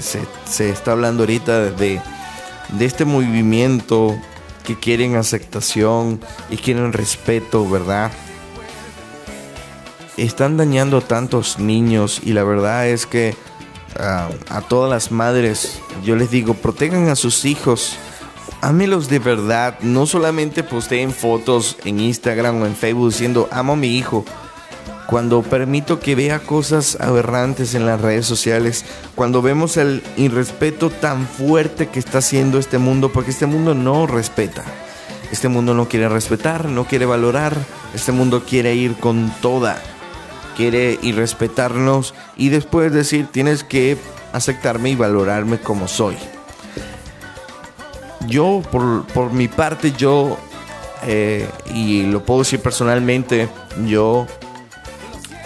se- 0.00 0.70
está 0.70 0.92
hablando 0.92 1.24
ahorita 1.24 1.70
de, 1.72 2.00
de 2.70 2.84
este 2.84 3.04
movimiento 3.04 4.16
que 4.64 4.78
quieren 4.78 5.16
aceptación 5.16 6.20
y 6.50 6.56
quieren 6.56 6.92
respeto, 6.92 7.68
¿verdad? 7.68 8.10
Están 10.16 10.56
dañando 10.56 10.98
a 10.98 11.00
tantos 11.02 11.58
niños 11.58 12.20
y 12.24 12.32
la 12.32 12.42
verdad 12.44 12.86
es 12.88 13.04
que 13.06 13.34
ah, 13.98 14.28
a 14.48 14.60
todas 14.62 14.90
las 14.90 15.10
madres 15.10 15.80
yo 16.04 16.16
les 16.16 16.30
digo, 16.30 16.54
protejan 16.54 17.08
a 17.08 17.16
sus 17.16 17.44
hijos. 17.44 17.96
Ámelos 18.62 19.08
de 19.08 19.18
verdad, 19.18 19.78
no 19.80 20.06
solamente 20.06 20.62
posteen 20.64 21.12
fotos 21.12 21.76
en 21.84 22.00
Instagram 22.00 22.62
o 22.62 22.66
en 22.66 22.74
Facebook 22.74 23.10
diciendo 23.10 23.48
amo 23.50 23.74
a 23.74 23.76
mi 23.76 23.96
hijo. 23.96 24.24
Cuando 25.08 25.42
permito 25.42 26.00
que 26.00 26.14
vea 26.14 26.40
cosas 26.40 26.98
aberrantes 27.00 27.74
en 27.74 27.86
las 27.86 28.00
redes 28.00 28.26
sociales, 28.26 28.84
cuando 29.14 29.40
vemos 29.40 29.76
el 29.76 30.02
irrespeto 30.16 30.90
tan 30.90 31.26
fuerte 31.26 31.88
que 31.88 31.98
está 31.98 32.18
haciendo 32.18 32.58
este 32.58 32.78
mundo, 32.78 33.12
porque 33.12 33.30
este 33.30 33.46
mundo 33.46 33.74
no 33.74 34.06
respeta. 34.06 34.64
Este 35.30 35.48
mundo 35.48 35.74
no 35.74 35.88
quiere 35.88 36.08
respetar, 36.08 36.66
no 36.66 36.86
quiere 36.86 37.06
valorar, 37.06 37.56
este 37.94 38.12
mundo 38.12 38.44
quiere 38.44 38.74
ir 38.74 38.94
con 38.96 39.32
toda 39.40 39.80
quiere 40.56 40.98
irrespetarnos 41.02 42.14
y 42.36 42.48
después 42.48 42.92
decir 42.92 43.28
tienes 43.30 43.62
que 43.62 43.98
aceptarme 44.32 44.90
y 44.90 44.96
valorarme 44.96 45.58
como 45.58 45.86
soy. 45.86 46.16
Yo, 48.26 48.62
por, 48.72 49.06
por 49.06 49.32
mi 49.32 49.46
parte, 49.46 49.92
yo, 49.92 50.36
eh, 51.06 51.48
y 51.72 52.04
lo 52.06 52.24
puedo 52.24 52.40
decir 52.40 52.60
personalmente, 52.60 53.48
yo 53.86 54.26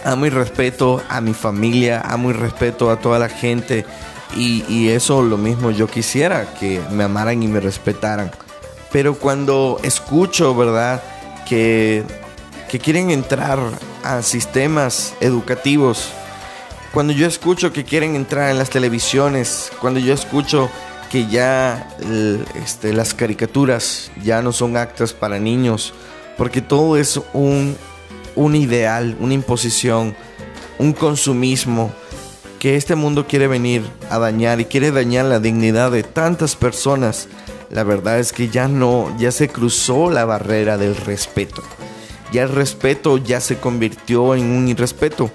amo 0.05 0.27
y 0.27 0.31
respeto 0.31 1.03
a 1.09 1.21
mi 1.21 1.35
familia, 1.35 2.01
amo 2.01 2.31
y 2.31 2.33
respeto 2.33 2.91
a 2.91 2.97
toda 2.97 3.19
la 3.19 3.29
gente 3.29 3.85
y, 4.37 4.65
y 4.69 4.89
eso 4.91 5.23
lo 5.23 5.37
mismo 5.37 5.71
yo 5.71 5.87
quisiera, 5.87 6.55
que 6.55 6.81
me 6.91 7.05
amaran 7.05 7.43
y 7.43 7.49
me 7.49 7.61
respetaran. 7.61 8.31
Pero 8.93 9.15
cuando 9.15 9.79
escucho, 9.83 10.55
¿verdad? 10.55 11.03
Que, 11.49 12.05
que 12.69 12.79
quieren 12.79 13.11
entrar 13.11 13.59
a 14.05 14.23
sistemas 14.23 15.15
educativos, 15.21 16.11
cuando 16.93 17.13
yo 17.13 17.27
escucho 17.27 17.73
que 17.73 17.85
quieren 17.85 18.17
entrar 18.17 18.51
en 18.51 18.59
las 18.59 18.71
televisiones, 18.71 19.71
cuando 19.81 20.01
yo 20.01 20.13
escucho 20.13 20.69
que 21.11 21.27
ya 21.27 21.89
este, 22.65 22.93
las 22.93 23.15
caricaturas 23.15 24.11
ya 24.23 24.43
no 24.43 24.53
son 24.53 24.77
actas 24.77 25.13
para 25.13 25.39
niños, 25.39 25.93
porque 26.37 26.61
todo 26.61 26.97
es 26.97 27.21
un, 27.33 27.77
un 28.41 28.57
ideal, 28.57 29.19
una 29.21 29.35
imposición, 29.35 30.17
un 30.79 30.95
consumismo 30.95 31.93
que 32.59 32.77
este 32.77 32.95
mundo 32.95 33.27
quiere 33.27 33.47
venir 33.49 33.83
a 34.09 34.19
dañar 34.19 34.61
y 34.61 34.65
quiere 34.65 34.93
dañar 34.93 35.27
la 35.27 35.41
dignidad 35.41 35.91
de 35.91 36.03
tantas 36.03 36.57
personas. 36.57 37.29
La 37.69 37.85
verdad 37.85 38.19
es 38.19 38.33
que 38.33 38.49
ya 38.49 38.67
no, 38.67 39.15
ya 39.19 39.31
se 39.31 39.49
cruzó 39.49 40.11
la 40.11 40.25
barrera 40.25 40.79
del 40.79 40.97
respeto. 40.97 41.63
Ya 42.33 42.45
el 42.45 42.49
respeto 42.49 43.19
ya 43.19 43.43
se 43.43 43.59
convirtió 43.59 44.35
en 44.35 44.51
un 44.51 44.69
irrespeto. 44.69 45.31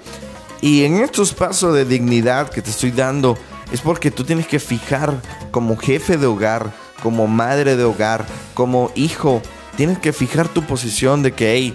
Y 0.60 0.82
en 0.82 0.96
estos 0.96 1.32
pasos 1.32 1.74
de 1.74 1.84
dignidad 1.84 2.50
que 2.50 2.60
te 2.60 2.70
estoy 2.70 2.90
dando, 2.90 3.38
es 3.70 3.82
porque 3.82 4.10
tú 4.10 4.24
tienes 4.24 4.48
que 4.48 4.58
fijar 4.58 5.14
como 5.52 5.76
jefe 5.76 6.16
de 6.16 6.26
hogar, 6.26 6.72
como 7.04 7.28
madre 7.28 7.76
de 7.76 7.84
hogar, 7.84 8.26
como 8.54 8.90
hijo, 8.96 9.42
tienes 9.76 9.98
que 9.98 10.12
fijar 10.12 10.48
tu 10.48 10.62
posición 10.62 11.22
de 11.22 11.32
que, 11.32 11.52
hey, 11.54 11.74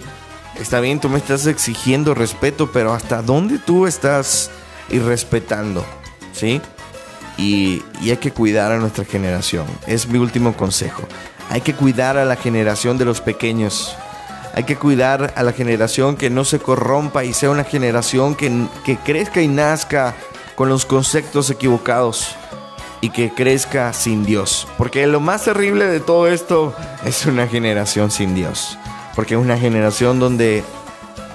está 0.60 0.80
bien, 0.80 1.00
tú 1.00 1.08
me 1.08 1.18
estás 1.18 1.46
exigiendo 1.46 2.14
respeto, 2.14 2.70
pero 2.72 2.92
¿hasta 2.92 3.22
dónde 3.22 3.58
tú 3.58 3.86
estás 3.86 4.50
irrespetando? 4.90 5.84
¿Sí? 6.32 6.60
Y, 7.36 7.82
hay 8.00 8.16
que 8.18 8.32
cuidar 8.32 8.72
a 8.72 8.78
nuestra 8.78 9.04
generación. 9.04 9.66
Es 9.86 10.06
mi 10.06 10.18
último 10.18 10.56
consejo. 10.56 11.02
Hay 11.50 11.60
que 11.60 11.74
cuidar 11.74 12.16
a 12.16 12.24
la 12.24 12.36
generación 12.36 12.98
de 12.98 13.04
los 13.04 13.20
pequeños. 13.20 13.96
Hay 14.54 14.64
que 14.64 14.76
cuidar 14.76 15.32
a 15.36 15.42
la 15.42 15.52
generación 15.52 16.16
que 16.16 16.30
no 16.30 16.44
se 16.44 16.58
corrompa 16.58 17.24
y 17.24 17.32
sea 17.32 17.50
una 17.50 17.64
generación 17.64 18.34
que, 18.34 18.66
que 18.84 18.96
crezca 18.98 19.40
y 19.40 19.48
nazca 19.48 20.14
con 20.54 20.68
los 20.68 20.84
conceptos 20.84 21.48
equivocados 21.50 22.36
y 23.00 23.10
que 23.10 23.32
crezca 23.32 23.92
sin 23.92 24.24
Dios. 24.24 24.68
Porque 24.78 25.06
lo 25.06 25.20
más 25.20 25.44
terrible 25.44 25.86
de 25.86 26.00
todo 26.00 26.28
esto 26.28 26.74
es 27.04 27.26
una 27.26 27.48
generación 27.48 28.10
sin 28.10 28.34
Dios. 28.34 28.78
Porque 29.14 29.34
es 29.34 29.40
una 29.40 29.58
generación 29.58 30.18
donde 30.18 30.64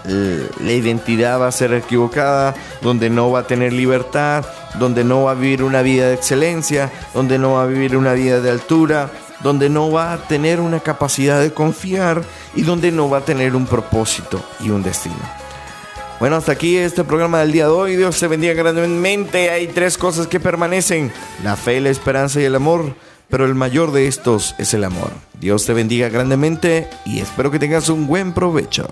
eh, 0.05 0.49
la 0.63 0.71
identidad 0.71 1.39
va 1.39 1.47
a 1.47 1.51
ser 1.51 1.73
equivocada, 1.73 2.55
donde 2.81 3.09
no 3.09 3.29
va 3.29 3.39
a 3.39 3.47
tener 3.47 3.73
libertad, 3.73 4.45
donde 4.79 5.03
no 5.03 5.23
va 5.23 5.31
a 5.31 5.35
vivir 5.35 5.63
una 5.63 5.81
vida 5.81 6.07
de 6.07 6.13
excelencia, 6.13 6.91
donde 7.13 7.37
no 7.37 7.53
va 7.53 7.63
a 7.63 7.67
vivir 7.67 7.97
una 7.97 8.13
vida 8.13 8.39
de 8.39 8.49
altura, 8.49 9.09
donde 9.41 9.69
no 9.69 9.91
va 9.91 10.13
a 10.13 10.17
tener 10.17 10.59
una 10.59 10.79
capacidad 10.79 11.41
de 11.41 11.53
confiar 11.53 12.23
y 12.55 12.61
donde 12.61 12.91
no 12.91 13.09
va 13.09 13.19
a 13.19 13.25
tener 13.25 13.55
un 13.55 13.67
propósito 13.67 14.41
y 14.59 14.69
un 14.69 14.81
destino. 14.81 15.15
Bueno, 16.19 16.37
hasta 16.37 16.53
aquí 16.53 16.77
este 16.77 17.03
programa 17.03 17.41
del 17.41 17.51
día 17.51 17.65
de 17.65 17.71
hoy. 17.71 17.95
Dios 17.95 18.19
te 18.19 18.27
bendiga 18.27 18.53
grandemente. 18.53 19.51
Hay 19.51 19.67
tres 19.67 19.99
cosas 19.99 20.25
que 20.25 20.39
permanecen. 20.39 21.11
La 21.43 21.55
fe, 21.55 21.79
la 21.79 21.89
esperanza 21.89 22.41
y 22.41 22.45
el 22.45 22.55
amor. 22.55 22.95
Pero 23.29 23.45
el 23.45 23.55
mayor 23.55 23.91
de 23.91 24.07
estos 24.07 24.55
es 24.57 24.73
el 24.73 24.83
amor. 24.83 25.11
Dios 25.39 25.65
te 25.65 25.73
bendiga 25.73 26.09
grandemente 26.09 26.89
y 27.05 27.19
espero 27.19 27.51
que 27.51 27.59
tengas 27.59 27.89
un 27.89 28.07
buen 28.07 28.33
provecho. 28.33 28.87